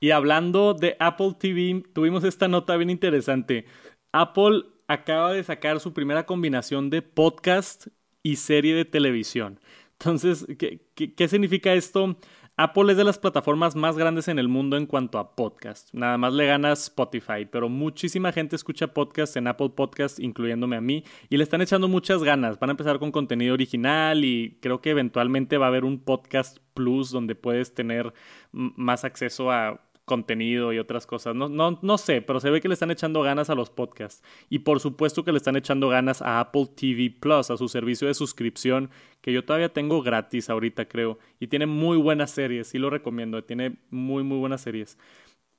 Y 0.00 0.10
hablando 0.12 0.74
de 0.74 0.96
Apple 1.00 1.34
TV, 1.38 1.82
tuvimos 1.92 2.22
esta 2.24 2.48
nota 2.48 2.76
bien 2.76 2.90
interesante. 2.90 3.64
Apple 4.12 4.64
acaba 4.88 5.32
de 5.32 5.44
sacar 5.44 5.78
su 5.80 5.92
primera 5.92 6.26
combinación 6.26 6.90
de 6.90 7.02
podcast 7.02 7.88
y 8.22 8.36
serie 8.36 8.74
de 8.74 8.84
televisión. 8.84 9.60
Entonces, 9.92 10.46
¿qué, 10.58 11.28
significa 11.28 11.74
esto? 11.74 12.16
Apple 12.56 12.90
es 12.90 12.96
de 12.96 13.04
las 13.04 13.18
plataformas 13.18 13.76
más 13.76 13.96
grandes 13.96 14.26
en 14.26 14.38
el 14.38 14.48
mundo 14.48 14.76
en 14.76 14.86
cuanto 14.86 15.18
a 15.18 15.36
podcast. 15.36 15.92
Nada 15.92 16.18
más 16.18 16.32
le 16.32 16.46
gana 16.46 16.72
Spotify, 16.72 17.46
pero 17.48 17.68
muchísima 17.68 18.32
gente 18.32 18.56
escucha 18.56 18.94
podcast 18.94 19.36
en 19.36 19.46
Apple 19.46 19.70
Podcast, 19.76 20.18
incluyéndome 20.18 20.76
a 20.76 20.80
mí, 20.80 21.04
y 21.28 21.36
le 21.36 21.44
están 21.44 21.60
echando 21.60 21.86
muchas 21.86 22.24
ganas. 22.24 22.58
Van 22.58 22.70
a 22.70 22.72
empezar 22.72 22.98
con 22.98 23.12
contenido 23.12 23.54
original 23.54 24.24
y 24.24 24.58
creo 24.60 24.80
que 24.80 24.90
eventualmente 24.90 25.58
va 25.58 25.66
a 25.66 25.68
haber 25.68 25.84
un 25.84 26.00
podcast 26.00 26.58
plus 26.74 27.10
donde 27.10 27.34
puedes 27.36 27.74
tener 27.74 28.12
más 28.52 29.04
acceso 29.04 29.52
a 29.52 29.87
contenido 30.08 30.72
y 30.72 30.80
otras 30.80 31.06
cosas. 31.06 31.36
No, 31.36 31.48
no, 31.48 31.78
no 31.80 31.98
sé, 31.98 32.20
pero 32.20 32.40
se 32.40 32.50
ve 32.50 32.60
que 32.60 32.66
le 32.66 32.74
están 32.74 32.90
echando 32.90 33.22
ganas 33.22 33.50
a 33.50 33.54
los 33.54 33.70
podcasts. 33.70 34.24
Y 34.50 34.60
por 34.60 34.80
supuesto 34.80 35.24
que 35.24 35.30
le 35.30 35.38
están 35.38 35.54
echando 35.54 35.88
ganas 35.88 36.20
a 36.20 36.40
Apple 36.40 36.66
TV 36.74 37.14
Plus, 37.20 37.52
a 37.52 37.56
su 37.56 37.68
servicio 37.68 38.08
de 38.08 38.14
suscripción, 38.14 38.90
que 39.20 39.32
yo 39.32 39.44
todavía 39.44 39.72
tengo 39.72 40.02
gratis 40.02 40.50
ahorita, 40.50 40.88
creo. 40.88 41.20
Y 41.38 41.46
tiene 41.46 41.66
muy 41.66 41.96
buenas 41.96 42.32
series, 42.32 42.66
sí 42.66 42.78
lo 42.78 42.90
recomiendo, 42.90 43.44
tiene 43.44 43.76
muy, 43.90 44.24
muy 44.24 44.38
buenas 44.38 44.62
series. 44.62 44.98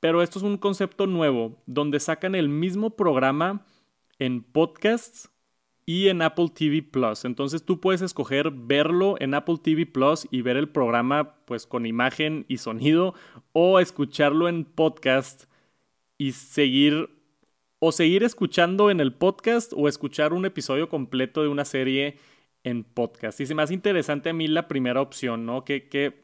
Pero 0.01 0.21
esto 0.21 0.39
es 0.39 0.43
un 0.43 0.57
concepto 0.57 1.07
nuevo, 1.07 1.61
donde 1.65 2.01
sacan 2.01 2.35
el 2.35 2.49
mismo 2.49 2.89
programa 2.97 3.65
en 4.17 4.43
podcasts 4.43 5.29
y 5.89 6.09
en 6.09 6.21
Apple 6.21 6.49
TV 6.53 6.83
Plus. 6.83 7.25
Entonces 7.25 7.65
tú 7.65 7.81
puedes 7.81 8.03
escoger 8.03 8.51
verlo 8.51 9.15
en 9.19 9.33
Apple 9.33 9.55
TV 9.59 9.87
Plus 9.87 10.27
y 10.29 10.43
ver 10.43 10.55
el 10.55 10.69
programa 10.69 11.37
pues 11.45 11.65
con 11.65 11.87
imagen 11.87 12.45
y 12.47 12.57
sonido 12.57 13.15
o 13.53 13.79
escucharlo 13.79 14.47
en 14.47 14.65
podcast 14.65 15.45
y 16.19 16.33
seguir 16.33 17.09
o 17.79 17.91
seguir 17.91 18.23
escuchando 18.23 18.91
en 18.91 18.99
el 18.99 19.13
podcast 19.13 19.73
o 19.75 19.87
escuchar 19.87 20.31
un 20.31 20.45
episodio 20.45 20.89
completo 20.89 21.41
de 21.41 21.47
una 21.47 21.65
serie 21.65 22.17
en 22.63 22.83
podcast. 22.83 23.39
Y 23.39 23.47
se 23.47 23.55
me 23.55 23.63
hace 23.63 23.73
interesante 23.73 24.29
a 24.29 24.33
mí 24.33 24.47
la 24.47 24.67
primera 24.67 25.01
opción, 25.01 25.47
¿no? 25.47 25.65
Que, 25.65 25.87
que 25.87 26.21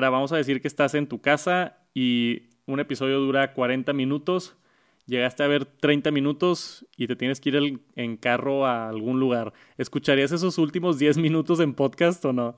vamos 0.00 0.30
a 0.30 0.36
decir 0.36 0.62
que 0.62 0.68
estás 0.68 0.94
en 0.94 1.08
tu 1.08 1.20
casa 1.20 1.78
y 1.92 2.50
un 2.66 2.78
episodio 2.78 3.18
dura 3.18 3.52
40 3.52 3.92
minutos, 3.94 4.56
llegaste 5.08 5.42
a 5.42 5.48
ver 5.48 5.64
30 5.64 6.12
minutos 6.12 6.86
y 6.96 7.08
te 7.08 7.16
tienes 7.16 7.40
que 7.40 7.48
ir 7.48 7.80
en 7.96 8.16
carro 8.16 8.66
a 8.66 8.88
algún 8.88 9.18
lugar. 9.18 9.52
¿Escucharías 9.78 10.30
esos 10.30 10.58
últimos 10.58 10.98
10 10.98 11.18
minutos 11.18 11.58
en 11.60 11.74
podcast 11.74 12.24
o 12.24 12.32
no? 12.32 12.54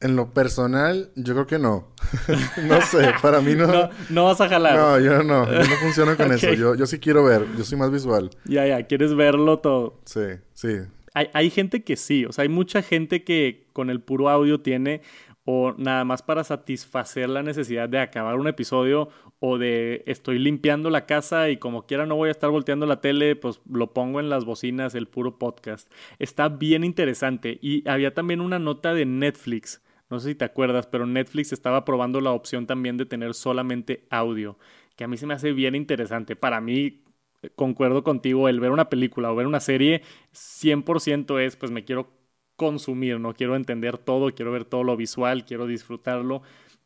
En 0.00 0.14
lo 0.14 0.34
personal, 0.34 1.10
yo 1.14 1.32
creo 1.34 1.46
que 1.46 1.58
no. 1.58 1.88
no 2.68 2.80
sé, 2.82 3.12
para 3.22 3.40
mí 3.40 3.54
no. 3.56 3.90
no. 4.10 4.24
vas 4.24 4.40
a 4.40 4.48
jalar. 4.48 4.76
No, 4.76 5.00
yo 5.00 5.22
no. 5.22 5.46
Yo 5.50 5.58
no 5.58 5.76
funciono 5.82 6.16
con 6.16 6.32
eso. 6.32 6.52
Yo, 6.52 6.74
yo 6.74 6.86
sí 6.86 6.98
quiero 6.98 7.24
ver. 7.24 7.46
Yo 7.56 7.64
soy 7.64 7.78
más 7.78 7.90
visual. 7.90 8.30
Ya, 8.44 8.66
ya. 8.66 8.82
Quieres 8.82 9.14
verlo 9.14 9.58
todo. 9.60 10.00
Sí, 10.04 10.20
sí. 10.52 10.80
Hay, 11.14 11.30
hay 11.32 11.48
gente 11.48 11.82
que 11.82 11.96
sí. 11.96 12.26
O 12.26 12.32
sea, 12.32 12.42
hay 12.42 12.50
mucha 12.50 12.82
gente 12.82 13.24
que 13.24 13.68
con 13.72 13.88
el 13.88 14.00
puro 14.00 14.28
audio 14.28 14.60
tiene 14.60 15.00
o 15.46 15.74
nada 15.78 16.04
más 16.04 16.22
para 16.22 16.44
satisfacer 16.44 17.30
la 17.30 17.42
necesidad 17.42 17.88
de 17.88 18.00
acabar 18.00 18.36
un 18.36 18.48
episodio 18.48 19.08
o 19.40 19.56
de 19.56 20.02
estoy 20.06 20.38
limpiando 20.38 20.90
la 20.90 21.06
casa 21.06 21.48
y 21.48 21.56
como 21.56 21.86
quiera 21.86 22.04
no 22.04 22.16
voy 22.16 22.28
a 22.28 22.32
estar 22.32 22.50
volteando 22.50 22.84
la 22.84 23.00
tele, 23.00 23.36
pues 23.36 23.62
lo 23.70 23.94
pongo 23.94 24.20
en 24.20 24.28
las 24.28 24.44
bocinas, 24.44 24.94
el 24.94 25.08
puro 25.08 25.38
podcast. 25.38 25.90
Está 26.18 26.50
bien 26.50 26.84
interesante 26.84 27.58
y 27.62 27.88
había 27.88 28.12
también 28.12 28.42
una 28.42 28.58
nota 28.58 28.92
de 28.92 29.06
Netflix 29.06 29.80
no 30.10 30.20
sé 30.20 30.30
si 30.30 30.34
te 30.34 30.44
acuerdas, 30.44 30.86
pero 30.86 31.06
Netflix 31.06 31.52
estaba 31.52 31.84
probando 31.84 32.20
la 32.20 32.32
opción 32.32 32.66
también 32.66 32.96
de 32.96 33.06
tener 33.06 33.34
solamente 33.34 34.06
audio, 34.10 34.58
que 34.96 35.04
a 35.04 35.08
mí 35.08 35.16
se 35.16 35.26
me 35.26 35.34
hace 35.34 35.52
bien 35.52 35.74
interesante. 35.74 36.36
Para 36.36 36.60
mí, 36.60 37.02
eh, 37.42 37.50
concuerdo 37.54 38.04
contigo, 38.04 38.48
el 38.48 38.60
ver 38.60 38.70
una 38.70 38.88
película 38.88 39.32
o 39.32 39.36
ver 39.36 39.46
una 39.46 39.60
serie, 39.60 40.02
100% 40.32 41.40
es, 41.40 41.56
pues 41.56 41.72
me 41.72 41.84
quiero 41.84 42.08
consumir, 42.56 43.20
no 43.20 43.34
quiero 43.34 43.56
entender 43.56 43.98
todo, 43.98 44.34
quiero 44.34 44.52
ver 44.52 44.64
todo 44.64 44.82
lo 44.84 44.96
visual, 44.96 45.44
quiero 45.44 45.66
disfrutarlo, 45.66 46.42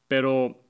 pero 0.09 0.61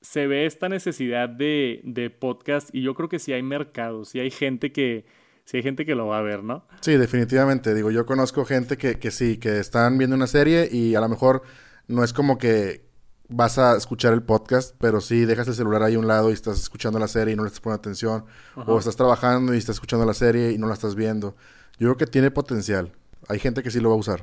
se 0.00 0.26
ve 0.26 0.46
esta 0.46 0.68
necesidad 0.68 1.28
de, 1.28 1.80
de 1.84 2.10
podcast 2.10 2.74
y 2.74 2.82
yo 2.82 2.94
creo 2.94 3.08
que 3.08 3.18
sí 3.18 3.32
hay 3.32 3.42
mercados, 3.42 4.10
sí 4.10 4.20
hay 4.20 4.30
gente 4.30 4.72
que, 4.72 5.06
sí 5.44 5.56
hay 5.56 5.62
gente 5.62 5.84
que 5.84 5.94
lo 5.94 6.06
va 6.06 6.18
a 6.18 6.22
ver, 6.22 6.44
¿no? 6.44 6.66
Sí, 6.80 6.96
definitivamente. 6.96 7.74
Digo, 7.74 7.90
yo 7.90 8.06
conozco 8.06 8.44
gente 8.44 8.76
que, 8.76 8.98
que 8.98 9.10
sí, 9.10 9.38
que 9.38 9.58
están 9.58 9.98
viendo 9.98 10.14
una 10.14 10.26
serie 10.26 10.68
y 10.70 10.94
a 10.94 11.00
lo 11.00 11.08
mejor 11.08 11.42
no 11.88 12.04
es 12.04 12.12
como 12.12 12.38
que 12.38 12.86
vas 13.28 13.58
a 13.58 13.76
escuchar 13.76 14.12
el 14.12 14.22
podcast, 14.22 14.74
pero 14.78 15.00
sí 15.00 15.24
dejas 15.24 15.48
el 15.48 15.54
celular 15.54 15.82
ahí 15.82 15.94
a 15.94 15.98
un 15.98 16.06
lado 16.08 16.30
y 16.30 16.32
estás 16.32 16.58
escuchando 16.58 16.98
la 16.98 17.08
serie 17.08 17.34
y 17.34 17.36
no 17.36 17.42
le 17.42 17.48
estás 17.48 17.60
poniendo 17.60 17.80
atención. 17.80 18.24
O 18.66 18.78
estás 18.78 18.96
trabajando 18.96 19.54
y 19.54 19.58
estás 19.58 19.76
escuchando 19.76 20.06
la 20.06 20.14
serie 20.14 20.52
y 20.52 20.58
no 20.58 20.66
la 20.66 20.74
estás 20.74 20.94
viendo. 20.94 21.36
Yo 21.78 21.88
creo 21.88 21.96
que 21.96 22.06
tiene 22.06 22.30
potencial. 22.30 22.92
Hay 23.28 23.38
gente 23.38 23.62
que 23.62 23.70
sí 23.70 23.80
lo 23.80 23.90
va 23.90 23.96
a 23.96 23.98
usar. 23.98 24.22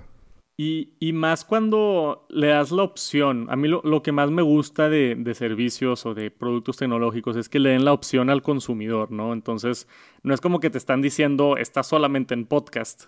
Y, 0.57 1.11
más 1.13 1.43
cuando 1.43 2.25
le 2.29 2.47
das 2.47 2.71
la 2.71 2.83
opción. 2.83 3.47
A 3.49 3.57
mí 3.57 3.67
lo, 3.67 4.03
que 4.03 4.13
más 4.13 4.31
me 4.31 4.41
gusta 4.41 4.89
de, 4.89 5.33
servicios 5.33 6.05
o 6.05 6.13
de 6.13 6.31
productos 6.31 6.77
tecnológicos 6.77 7.35
es 7.35 7.49
que 7.49 7.59
le 7.59 7.71
den 7.71 7.83
la 7.83 7.91
opción 7.91 8.29
al 8.29 8.41
consumidor, 8.41 9.11
¿no? 9.11 9.33
Entonces, 9.33 9.87
no 10.23 10.33
es 10.33 10.39
como 10.39 10.61
que 10.61 10.69
te 10.69 10.77
están 10.77 11.01
diciendo, 11.01 11.57
estás 11.57 11.87
solamente 11.87 12.33
en 12.33 12.45
podcast 12.45 13.07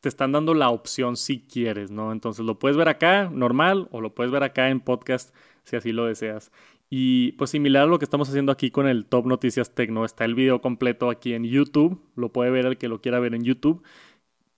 te 0.00 0.08
están 0.08 0.32
dando 0.32 0.54
la 0.54 0.70
opción 0.70 1.16
si 1.16 1.40
quieres, 1.40 1.90
¿no? 1.90 2.12
Entonces 2.12 2.44
lo 2.44 2.58
puedes 2.58 2.76
ver 2.76 2.88
acá, 2.88 3.30
normal, 3.30 3.88
o 3.90 4.00
lo 4.00 4.14
puedes 4.14 4.32
ver 4.32 4.42
acá 4.42 4.70
en 4.70 4.80
podcast 4.80 5.34
si 5.64 5.76
así 5.76 5.92
lo 5.92 6.06
deseas. 6.06 6.50
Y 6.88 7.32
pues 7.32 7.50
similar 7.50 7.84
a 7.84 7.86
lo 7.86 7.98
que 7.98 8.04
estamos 8.04 8.28
haciendo 8.28 8.50
aquí 8.50 8.70
con 8.70 8.88
el 8.88 9.06
Top 9.06 9.26
Noticias 9.26 9.74
Tecno, 9.74 10.04
está 10.04 10.24
el 10.24 10.34
video 10.34 10.60
completo 10.60 11.10
aquí 11.10 11.34
en 11.34 11.44
YouTube, 11.44 12.02
lo 12.16 12.32
puede 12.32 12.50
ver 12.50 12.66
el 12.66 12.78
que 12.78 12.88
lo 12.88 13.00
quiera 13.00 13.20
ver 13.20 13.34
en 13.34 13.44
YouTube, 13.44 13.82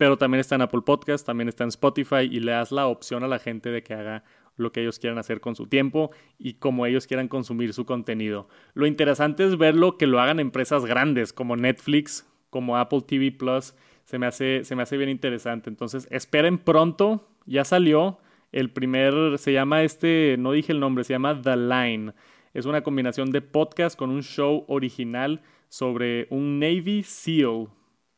pero 0.02 0.18
también 0.18 0.40
está 0.40 0.56
en 0.56 0.62
Apple 0.62 0.80
Podcast, 0.84 1.24
también 1.24 1.48
está 1.48 1.62
en 1.62 1.68
Spotify 1.68 2.28
y 2.28 2.40
le 2.40 2.50
das 2.50 2.72
la 2.72 2.88
opción 2.88 3.22
a 3.22 3.28
la 3.28 3.38
gente 3.38 3.70
de 3.70 3.84
que 3.84 3.94
haga 3.94 4.24
lo 4.56 4.72
que 4.72 4.80
ellos 4.80 4.98
quieran 4.98 5.16
hacer 5.16 5.40
con 5.40 5.54
su 5.54 5.68
tiempo 5.68 6.10
y 6.40 6.54
como 6.54 6.86
ellos 6.86 7.06
quieran 7.06 7.28
consumir 7.28 7.72
su 7.72 7.86
contenido. 7.86 8.48
Lo 8.74 8.88
interesante 8.88 9.44
es 9.44 9.56
verlo 9.56 9.98
que 9.98 10.08
lo 10.08 10.20
hagan 10.20 10.40
empresas 10.40 10.86
grandes 10.86 11.32
como 11.32 11.54
Netflix, 11.54 12.28
como 12.50 12.78
Apple 12.78 13.02
TV 13.06 13.30
Plus, 13.30 13.76
se 14.02 14.18
me 14.18 14.26
hace, 14.26 14.64
se 14.64 14.74
me 14.74 14.82
hace 14.82 14.96
bien 14.96 15.08
interesante. 15.08 15.70
Entonces, 15.70 16.08
esperen 16.10 16.58
pronto, 16.58 17.28
ya 17.46 17.64
salió 17.64 18.18
el 18.50 18.72
primer, 18.72 19.38
se 19.38 19.52
llama 19.52 19.84
este, 19.84 20.34
no 20.36 20.50
dije 20.50 20.72
el 20.72 20.80
nombre, 20.80 21.04
se 21.04 21.12
llama 21.12 21.40
The 21.40 21.56
Line. 21.56 22.12
Es 22.54 22.66
una 22.66 22.82
combinación 22.82 23.30
de 23.30 23.40
podcast 23.40 23.96
con 23.96 24.10
un 24.10 24.24
show 24.24 24.64
original 24.66 25.42
sobre 25.68 26.26
un 26.30 26.58
Navy 26.58 27.04
SEAL. 27.04 27.68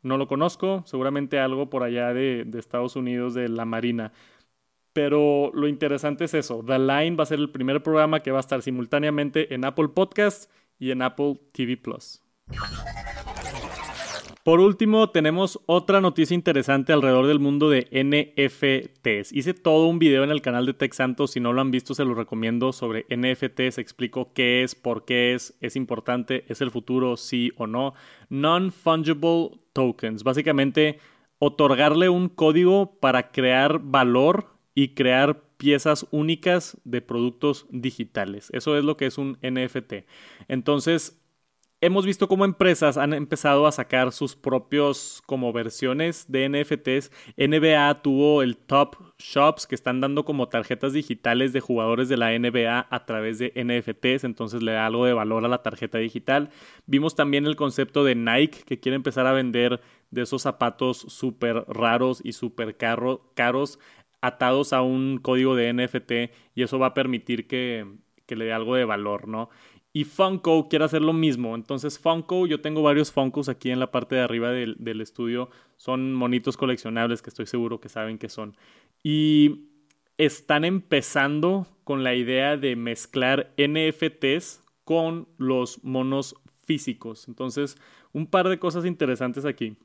No 0.05 0.17
lo 0.19 0.29
conozco, 0.29 0.85
seguramente 0.87 1.41
algo 1.41 1.69
por 1.69 1.83
allá 1.83 2.15
de, 2.15 2.45
de 2.47 2.59
Estados 2.61 2.95
Unidos, 2.95 3.35
de 3.35 3.49
la 3.49 3.65
Marina. 3.65 4.13
Pero 4.93 5.51
lo 5.55 5.67
interesante 5.67 6.25
es 6.25 6.35
eso. 6.35 6.63
The 6.65 6.79
Line 6.79 7.17
va 7.17 7.25
a 7.25 7.27
ser 7.27 7.41
el 7.41 7.51
primer 7.51 7.83
programa 7.83 8.21
que 8.21 8.31
va 8.31 8.39
a 8.39 8.41
estar 8.41 8.63
simultáneamente 8.63 9.53
en 9.53 9.65
Apple 9.65 9.89
Podcasts 9.89 10.49
y 10.79 10.93
en 10.93 11.03
Apple 11.03 11.41
TV 11.53 11.77
Plus. 11.77 12.23
Por 14.45 14.61
último, 14.61 15.09
tenemos 15.09 15.59
otra 15.65 16.03
noticia 16.03 16.35
interesante 16.35 16.93
alrededor 16.93 17.27
del 17.27 17.41
mundo 17.41 17.71
de 17.71 17.89
NFTs. 17.91 19.33
Hice 19.33 19.55
todo 19.55 19.87
un 19.87 19.99
video 19.99 20.23
en 20.23 20.31
el 20.31 20.43
canal 20.43 20.67
de 20.67 20.75
Tech 20.75 20.93
Santos, 20.93 21.31
si 21.31 21.41
no 21.41 21.55
lo 21.55 21.63
han 21.63 21.71
visto 21.71 21.95
se 21.95 22.05
lo 22.05 22.15
recomiendo 22.15 22.75
sobre 22.75 23.07
NFTs, 23.09 23.79
explico 23.79 24.35
qué 24.35 24.63
es, 24.63 24.75
por 24.75 25.07
qué 25.07 25.33
es, 25.33 25.57
es 25.63 25.77
importante, 25.77 26.45
es 26.49 26.61
el 26.61 26.71
futuro, 26.71 27.17
sí 27.17 27.53
o 27.57 27.67
no. 27.67 27.95
Non-fungible 28.29 29.53
tokens, 29.75 30.25
básicamente 30.25 30.99
otorgarle 31.39 32.09
un 32.09 32.31
código 32.31 32.99
para 33.01 33.31
crear 33.31 33.81
valor 33.83 34.47
y 34.75 34.95
crear 34.95 35.43
piezas 35.59 36.07
únicas 36.11 36.79
de 36.85 37.03
productos 37.03 37.67
digitales. 37.71 38.49
Eso 38.53 38.79
es 38.79 38.85
lo 38.85 38.97
que 38.97 39.07
es 39.07 39.19
un 39.19 39.39
NFT. 39.43 40.07
Entonces, 40.49 41.24
hemos 41.85 42.07
visto 42.07 42.29
cómo 42.29 42.45
empresas 42.45 42.97
han 42.97 43.13
empezado 43.13 43.67
a 43.67 43.73
sacar 43.73 44.11
sus 44.13 44.37
propios 44.37 45.23
como 45.27 45.53
versiones 45.53 46.25
de 46.29 46.49
NFTs. 46.49 47.11
NBA 47.37 48.03
tuvo 48.03 48.43
el 48.43 48.57
Top 48.57 48.97
Shops 49.19 49.67
que 49.67 49.75
están 49.75 50.01
dando 50.01 50.25
como 50.25 50.49
tarjetas 50.49 50.95
digitales 50.95 51.53
de 51.53 51.61
jugadores 51.61 52.09
de 52.09 52.17
la 52.17 52.37
NBA 52.39 52.87
a 52.89 53.05
través 53.05 53.39
de 53.39 53.53
NFTs, 53.55 54.25
entonces 54.25 54.63
le 54.63 54.73
da 54.73 54.87
algo 54.87 55.05
de 55.05 55.13
valor 55.13 55.45
a 55.45 55.49
la 55.49 55.63
tarjeta 55.63 55.99
digital. 55.99 56.51
Vimos 56.87 57.15
también 57.15 57.47
el 57.47 57.57
concepto 57.57 58.03
de 58.03 58.15
Nike 58.15 58.63
que 58.65 58.81
quiere 58.81 58.97
empezar 58.97 59.27
a 59.27 59.33
vender 59.33 59.81
de 60.11 60.23
esos 60.23 60.43
zapatos 60.43 60.99
súper 60.99 61.65
raros 61.69 62.21
y 62.25 62.33
súper 62.33 62.77
caros 62.77 63.79
atados 64.23 64.73
a 64.73 64.81
un 64.81 65.19
código 65.19 65.55
de 65.55 65.73
NFT 65.73 66.33
y 66.55 66.63
eso 66.63 66.79
va 66.79 66.89
a 66.89 66.95
permitir 66.95 67.47
que, 67.47 67.87
que 68.25 68.37
le 68.37 68.47
dé 68.47 68.53
algo 68.55 68.75
de 68.75 68.87
valor, 68.87 69.29
¿no? 69.29 69.51
Y 69.97 70.05
Funko 70.05 70.69
quiere 70.69 70.85
hacer 70.85 71.03
lo 71.03 71.13
mismo. 71.13 71.55
Entonces 71.55 72.01
Funko, 72.01 72.49
yo 72.49 72.61
tengo 72.61 72.83
varios 72.83 73.13
Funkos 73.13 73.49
aquí 73.49 73.71
en 73.71 73.79
la 73.79 73.93
parte 73.93 74.17
de 74.17 74.23
arriba 74.23 74.51
del, 74.51 74.75
del, 74.81 75.01
estudio. 75.01 75.51
Son 75.77 76.13
monitos 76.13 76.57
coleccionables 76.57 77.23
que 77.23 77.31
estoy 77.31 77.47
seguro 77.47 77.81
que 77.81 77.89
saben 77.89 78.19
que 78.19 78.29
son. 78.29 78.57
Y 79.05 79.69
están 80.19 80.65
empezando 80.65 81.69
con 81.85 82.03
la 82.03 82.17
idea 82.17 82.57
de 82.57 82.75
mezclar 82.75 83.55
NFTs 83.57 84.63
con 84.83 85.29
los 85.39 85.85
monos 85.85 86.35
físicos. 86.65 87.29
Entonces, 87.29 87.77
un 88.13 88.27
par 88.27 88.49
de 88.49 88.59
cosas 88.59 88.85
interesantes 88.85 89.45
aquí. 89.45 89.77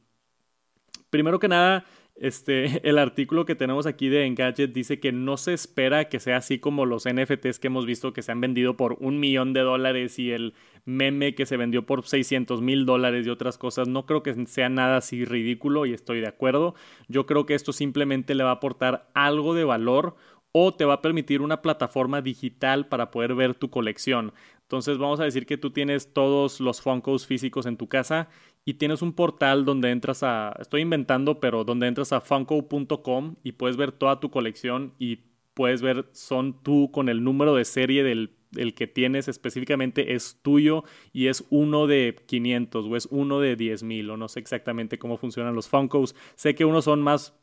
Primero 1.12 1.40
que 1.40 1.48
nada, 1.48 1.86
este, 2.20 2.82
el 2.88 2.98
artículo 2.98 3.46
que 3.46 3.56
tenemos 3.56 3.86
aquí 3.86 4.10
de 4.10 4.26
Engadget 4.26 4.74
dice 4.74 5.00
que 5.00 5.12
no 5.12 5.38
se 5.38 5.54
espera 5.54 6.10
que 6.10 6.20
sea 6.20 6.38
así 6.38 6.60
como 6.60 6.86
los 6.86 7.06
NFTs 7.06 7.60
que 7.60 7.68
hemos 7.68 7.86
visto 7.86 8.14
que 8.14 8.22
se 8.22 8.32
han 8.32 8.42
vendido 8.42 8.76
por 8.78 8.98
un 9.00 9.20
millón 9.20 9.54
de 9.54 9.62
dólares 9.62 10.20
y 10.20 10.32
el 10.32 10.54
meme 10.86 11.34
que 11.34 11.46
se 11.46 11.58
vendió 11.58 11.86
por 11.86 12.06
600 12.06 12.62
mil 12.62 12.86
dólares 12.86 13.26
y 13.26 13.30
otras 13.30 13.58
cosas. 13.58 13.88
No 13.88 14.06
creo 14.06 14.22
que 14.22 14.46
sea 14.46 14.70
nada 14.70 14.98
así 14.98 15.24
ridículo 15.26 15.86
y 15.86 15.94
estoy 15.94 16.20
de 16.20 16.28
acuerdo. 16.28 16.76
Yo 17.08 17.26
creo 17.26 17.46
que 17.46 17.56
esto 17.56 17.74
simplemente 17.74 18.36
le 18.36 18.44
va 18.44 18.52
a 18.52 18.54
aportar 18.54 19.10
algo 19.14 19.54
de 19.54 19.64
valor 19.64 20.16
o 20.52 20.74
te 20.74 20.86
va 20.86 20.96
a 20.96 21.02
permitir 21.02 21.42
una 21.42 21.62
plataforma 21.62 22.22
digital 22.22 22.88
para 22.88 23.12
poder 23.12 23.36
ver 23.36 23.56
tu 23.56 23.70
colección. 23.70 24.34
Entonces 24.64 24.98
vamos 24.98 25.20
a 25.20 25.24
decir 25.24 25.46
que 25.46 25.58
tú 25.58 25.72
tienes 25.72 26.14
todos 26.14 26.60
los 26.60 26.82
Funkos 26.82 27.26
físicos 27.26 27.66
en 27.66 27.78
tu 27.78 27.88
casa 27.88 28.30
y 28.66 28.76
tienes 28.76 29.02
un 29.02 29.14
portal 29.14 29.66
donde 29.66 29.92
entras 29.92 30.24
a, 30.24 30.56
estoy 30.60 30.82
inventando, 30.82 31.40
pero 31.40 31.64
donde 31.64 31.88
entras 31.88 32.14
a 32.14 32.22
funko.com 32.22 33.36
y 33.44 33.54
puedes 33.54 33.78
ver 33.78 33.92
toda 33.92 34.20
tu 34.20 34.30
colección 34.30 34.94
y 35.00 35.24
puedes 35.54 35.82
ver 35.82 36.08
son 36.12 36.62
tú 36.64 36.92
con 36.92 37.10
el 37.10 37.24
número 37.24 37.56
de 37.56 37.66
serie 37.66 38.04
del 38.04 38.36
el 38.58 38.74
que 38.74 38.88
tienes 38.88 39.28
específicamente 39.28 40.14
es 40.16 40.40
tuyo 40.42 40.84
y 41.14 41.28
es 41.28 41.46
uno 41.50 41.88
de 41.88 42.16
500 42.26 42.86
o 42.86 42.96
es 42.96 43.08
uno 43.12 43.40
de 43.40 43.56
10 43.56 43.84
mil 43.84 44.10
o 44.10 44.18
no 44.18 44.28
sé 44.28 44.40
exactamente 44.40 44.98
cómo 44.98 45.18
funcionan 45.18 45.56
los 45.56 45.70
Funkos. 45.70 46.16
Sé 46.36 46.56
que 46.56 46.66
unos 46.66 46.86
son 46.86 47.02
más 47.02 47.36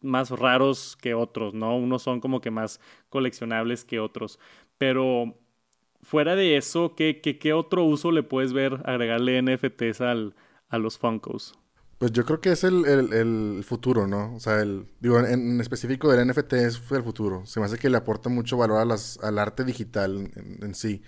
más 0.00 0.30
raros 0.30 0.96
que 1.00 1.14
otros, 1.14 1.54
¿no? 1.54 1.76
Unos 1.76 2.02
son 2.02 2.20
como 2.20 2.40
que 2.40 2.50
más 2.50 2.80
coleccionables 3.08 3.84
que 3.84 4.00
otros. 4.00 4.38
Pero 4.78 5.38
fuera 6.02 6.36
de 6.36 6.56
eso, 6.56 6.94
¿qué, 6.96 7.20
qué, 7.20 7.38
qué 7.38 7.52
otro 7.52 7.84
uso 7.84 8.10
le 8.10 8.22
puedes 8.22 8.52
ver 8.52 8.82
agregarle 8.84 9.40
NFTs 9.40 10.00
al, 10.00 10.34
a 10.68 10.78
los 10.78 10.98
Funkos? 10.98 11.54
Pues 12.02 12.10
yo 12.10 12.24
creo 12.24 12.40
que 12.40 12.50
es 12.50 12.64
el, 12.64 13.62
futuro, 13.64 14.08
¿no? 14.08 14.34
O 14.34 14.40
sea, 14.40 14.60
el, 14.60 14.86
digo, 14.98 15.20
en, 15.20 15.60
específico 15.60 16.10
del 16.10 16.26
NFT 16.26 16.54
es 16.54 16.82
el 16.90 17.04
futuro. 17.04 17.46
Se 17.46 17.60
me 17.60 17.66
hace 17.66 17.78
que 17.78 17.88
le 17.88 17.96
aporta 17.96 18.28
mucho 18.28 18.56
valor 18.56 18.80
a 18.80 18.84
las, 18.84 19.20
al 19.22 19.38
arte 19.38 19.62
digital 19.62 20.28
en, 20.34 20.74
sí 20.74 21.00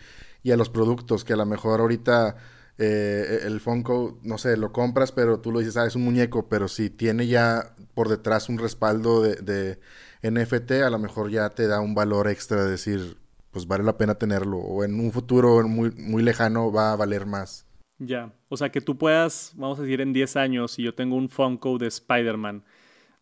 y 0.45 0.53
a 0.53 0.57
los 0.57 0.71
productos 0.71 1.25
que 1.25 1.33
a 1.33 1.37
lo 1.37 1.47
mejor 1.47 1.81
ahorita 1.81 2.37
eh, 2.79 3.41
el 3.43 3.59
Funko, 3.59 4.21
no 4.23 4.39
sé, 4.39 4.57
lo 4.57 4.73
compras, 4.73 5.11
pero 5.11 5.41
tú 5.41 5.51
lo 5.51 5.59
dices, 5.59 5.77
ah, 5.77 5.85
es 5.85 5.97
un 5.97 6.05
muñeco, 6.05 6.49
pero 6.49 6.69
si 6.69 6.91
tiene 6.91 7.27
ya 7.27 7.75
por 7.95 8.09
detrás 8.09 8.49
un 8.49 8.59
respaldo 8.59 9.21
de, 9.21 9.35
de 9.37 9.81
NFT, 10.23 10.85
a 10.85 10.91
lo 10.91 11.01
mejor 11.01 11.29
ya 11.29 11.51
te 11.51 11.67
da 11.67 11.81
un 11.81 11.97
valor 11.97 12.29
extra 12.29 12.63
de 12.63 12.71
decir, 12.71 13.17
pues 13.55 13.69
vale 13.69 13.85
la 13.85 13.97
pena 13.97 14.17
tenerlo, 14.17 14.59
o 14.59 14.83
en 14.83 14.99
un 14.99 15.13
futuro 15.13 15.67
muy, 15.67 15.93
muy 15.93 16.25
lejano 16.25 16.73
va 16.73 16.93
a 16.93 16.97
valer 16.97 17.25
más. 17.25 17.67
Ya, 17.99 18.35
o 18.49 18.57
sea, 18.57 18.71
que 18.71 18.81
tú 18.81 18.99
puedas, 18.99 19.53
vamos 19.57 19.79
a 19.79 19.83
decir, 19.83 20.01
en 20.01 20.13
10 20.13 20.37
años, 20.37 20.73
si 20.73 20.83
yo 20.83 20.95
tengo 20.95 21.15
un 21.15 21.29
Funko 21.29 21.79
de 21.79 21.87
Spider-Man, 21.87 22.65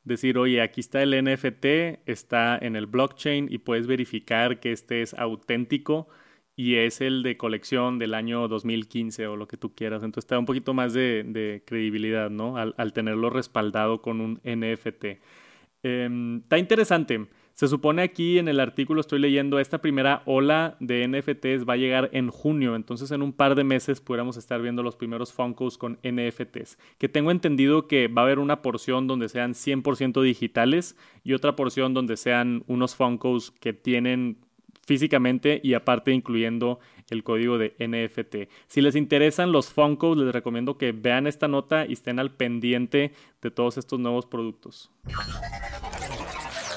decir, 0.04 0.38
oye, 0.38 0.62
aquí 0.62 0.80
está 0.80 1.02
el 1.02 1.22
NFT, 1.22 1.66
está 2.06 2.56
en 2.56 2.76
el 2.76 2.86
blockchain 2.86 3.48
y 3.50 3.58
puedes 3.58 3.86
verificar 3.86 4.58
que 4.58 4.72
este 4.72 5.02
es 5.02 5.12
auténtico 5.12 6.08
y 6.56 6.76
es 6.76 7.02
el 7.02 7.22
de 7.22 7.36
colección 7.36 7.98
del 7.98 8.14
año 8.14 8.48
2015 8.48 9.26
o 9.26 9.36
lo 9.36 9.46
que 9.46 9.58
tú 9.58 9.74
quieras. 9.74 10.02
Entonces 10.02 10.26
te 10.26 10.34
da 10.34 10.38
un 10.38 10.46
poquito 10.46 10.72
más 10.72 10.94
de, 10.94 11.62
credibilidad, 11.66 12.30
¿no? 12.30 12.56
Al, 12.56 12.92
tenerlo 12.94 13.28
respaldado 13.28 14.00
con 14.00 14.22
un 14.22 14.40
NFT. 14.44 15.20
Em, 15.82 16.38
está 16.38 16.56
interesante. 16.58 17.28
Se 17.54 17.68
supone 17.68 18.02
aquí 18.02 18.38
en 18.38 18.48
el 18.48 18.60
artículo 18.60 19.00
estoy 19.00 19.18
leyendo 19.18 19.58
esta 19.58 19.78
primera 19.82 20.22
ola 20.24 20.76
de 20.80 21.06
NFTs 21.06 21.68
va 21.68 21.74
a 21.74 21.76
llegar 21.76 22.08
en 22.12 22.30
junio, 22.30 22.74
entonces 22.76 23.10
en 23.10 23.22
un 23.22 23.32
par 23.32 23.54
de 23.54 23.62
meses 23.62 24.00
pudiéramos 24.00 24.36
estar 24.36 24.60
viendo 24.62 24.82
los 24.82 24.96
primeros 24.96 25.32
Funkos 25.32 25.76
con 25.76 25.98
NFTs, 26.02 26.78
que 26.98 27.08
tengo 27.08 27.30
entendido 27.30 27.86
que 27.88 28.08
va 28.08 28.22
a 28.22 28.24
haber 28.24 28.38
una 28.38 28.62
porción 28.62 29.06
donde 29.06 29.28
sean 29.28 29.52
100% 29.52 30.22
digitales 30.22 30.96
y 31.24 31.34
otra 31.34 31.54
porción 31.54 31.92
donde 31.92 32.16
sean 32.16 32.64
unos 32.68 32.96
Funkos 32.96 33.50
que 33.50 33.74
tienen 33.74 34.38
físicamente 34.86 35.60
y 35.62 35.74
aparte 35.74 36.12
incluyendo 36.12 36.80
el 37.10 37.22
código 37.22 37.58
de 37.58 37.74
NFT. 37.78 38.50
Si 38.66 38.80
les 38.80 38.96
interesan 38.96 39.52
los 39.52 39.68
Funkos, 39.68 40.16
les 40.16 40.32
recomiendo 40.32 40.78
que 40.78 40.92
vean 40.92 41.26
esta 41.26 41.48
nota 41.48 41.86
y 41.86 41.92
estén 41.92 42.18
al 42.18 42.32
pendiente 42.32 43.12
de 43.40 43.50
todos 43.50 43.76
estos 43.76 44.00
nuevos 44.00 44.26
productos. 44.26 44.90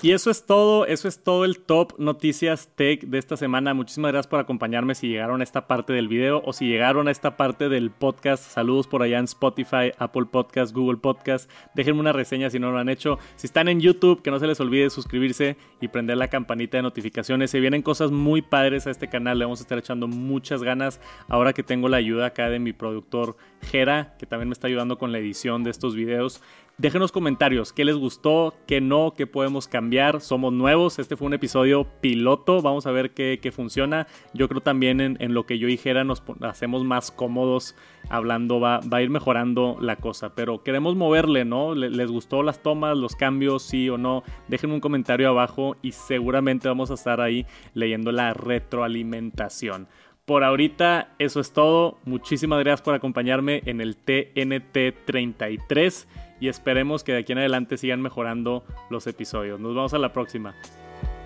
Y 0.01 0.11
eso 0.11 0.29
es 0.29 0.45
todo, 0.45 0.85
eso 0.85 1.07
es 1.07 1.23
todo 1.23 1.45
el 1.45 1.59
top 1.59 1.93
noticias 1.97 2.69
tech 2.75 3.01
de 3.05 3.17
esta 3.17 3.37
semana. 3.37 3.73
Muchísimas 3.73 4.11
gracias 4.11 4.27
por 4.27 4.39
acompañarme 4.39 4.93
si 4.95 5.07
llegaron 5.07 5.41
a 5.41 5.43
esta 5.43 5.67
parte 5.67 5.93
del 5.93 6.07
video 6.07 6.41
o 6.45 6.53
si 6.53 6.67
llegaron 6.67 7.07
a 7.07 7.11
esta 7.11 7.37
parte 7.37 7.69
del 7.69 7.91
podcast. 7.91 8.43
Saludos 8.43 8.87
por 8.87 9.01
allá 9.01 9.17
en 9.19 9.25
Spotify, 9.25 9.91
Apple 9.97 10.25
Podcast, 10.31 10.73
Google 10.73 10.97
Podcast. 10.97 11.49
Déjenme 11.73 11.99
una 11.99 12.13
reseña 12.13 12.49
si 12.49 12.59
no 12.59 12.71
lo 12.71 12.77
han 12.77 12.89
hecho. 12.89 13.17
Si 13.35 13.47
están 13.47 13.67
en 13.67 13.79
YouTube, 13.79 14.21
que 14.21 14.31
no 14.31 14.39
se 14.39 14.47
les 14.47 14.59
olvide 14.59 14.89
suscribirse 14.89 15.57
y 15.81 15.87
prender 15.87 16.17
la 16.17 16.27
campanita 16.27 16.77
de 16.77 16.83
notificaciones. 16.83 17.51
Se 17.51 17.59
vienen 17.59 17.81
cosas 17.81 18.11
muy 18.11 18.41
padres 18.41 18.87
a 18.87 18.91
este 18.91 19.07
canal. 19.07 19.39
Le 19.39 19.45
vamos 19.45 19.59
a 19.59 19.63
estar 19.63 19.77
echando 19.77 20.07
muchas 20.07 20.61
ganas 20.61 20.99
ahora 21.27 21.53
que 21.53 21.63
tengo 21.63 21.89
la 21.89 21.97
ayuda 21.97 22.27
acá 22.27 22.49
de 22.49 22.59
mi 22.59 22.73
productor 22.73 23.37
Jera, 23.61 24.15
que 24.19 24.25
también 24.25 24.49
me 24.49 24.53
está 24.53 24.67
ayudando 24.67 24.97
con 24.97 25.11
la 25.11 25.17
edición 25.17 25.63
de 25.63 25.71
estos 25.71 25.95
videos. 25.95 26.41
Déjenos 26.77 27.13
comentarios, 27.13 27.71
qué 27.71 27.85
les 27.85 27.95
gustó, 27.95 28.53
qué 28.67 28.81
no, 28.81 29.13
qué 29.15 29.27
podemos 29.27 29.65
cambiar. 29.65 30.19
Somos 30.19 30.51
nuevos, 30.51 30.99
este 30.99 31.15
fue 31.15 31.27
un 31.27 31.33
episodio 31.33 31.87
piloto, 32.01 32.61
vamos 32.61 32.85
a 32.85 32.91
ver 32.91 33.11
qué, 33.11 33.39
funciona. 33.55 34.07
Yo 34.33 34.49
creo 34.49 34.59
también 34.59 34.99
en, 34.99 35.33
lo 35.33 35.45
que 35.45 35.57
yo 35.57 35.69
dijera 35.69 36.03
nos 36.03 36.21
hacemos 36.41 36.83
más 36.83 37.11
cómodos 37.11 37.77
hablando, 38.09 38.59
va, 38.59 38.81
va, 38.81 38.97
a 38.97 39.01
ir 39.01 39.09
mejorando 39.09 39.77
la 39.79 39.95
cosa. 39.95 40.35
Pero 40.35 40.63
queremos 40.63 40.97
moverle, 40.97 41.45
¿no? 41.45 41.75
¿Les 41.75 42.11
gustó 42.11 42.43
las 42.43 42.61
tomas, 42.61 42.97
los 42.97 43.15
cambios, 43.15 43.63
sí 43.63 43.89
o 43.89 43.97
no? 43.97 44.23
Déjenme 44.49 44.75
un 44.75 44.81
comentario 44.81 45.29
abajo 45.29 45.77
y 45.81 45.93
seguramente 45.93 46.67
vamos 46.67 46.91
a 46.91 46.95
estar 46.95 47.21
ahí 47.21 47.45
leyendo 47.73 48.11
la 48.11 48.33
retroalimentación. 48.33 49.87
Por 50.25 50.43
ahorita 50.43 51.13
eso 51.19 51.39
es 51.39 51.53
todo. 51.53 51.99
Muchísimas 52.03 52.59
gracias 52.59 52.81
por 52.81 52.95
acompañarme 52.95 53.61
en 53.65 53.79
el 53.79 53.95
TNT 53.95 55.05
33 55.05 56.07
y 56.39 56.47
esperemos 56.47 57.03
que 57.03 57.13
de 57.13 57.19
aquí 57.19 57.31
en 57.31 57.39
adelante 57.39 57.77
sigan 57.77 58.01
mejorando 58.01 58.63
los 58.89 59.07
episodios. 59.07 59.59
Nos 59.59 59.75
vemos 59.75 59.93
a 59.93 59.97
la 59.97 60.13
próxima. 60.13 60.55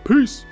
Peace. 0.03 0.45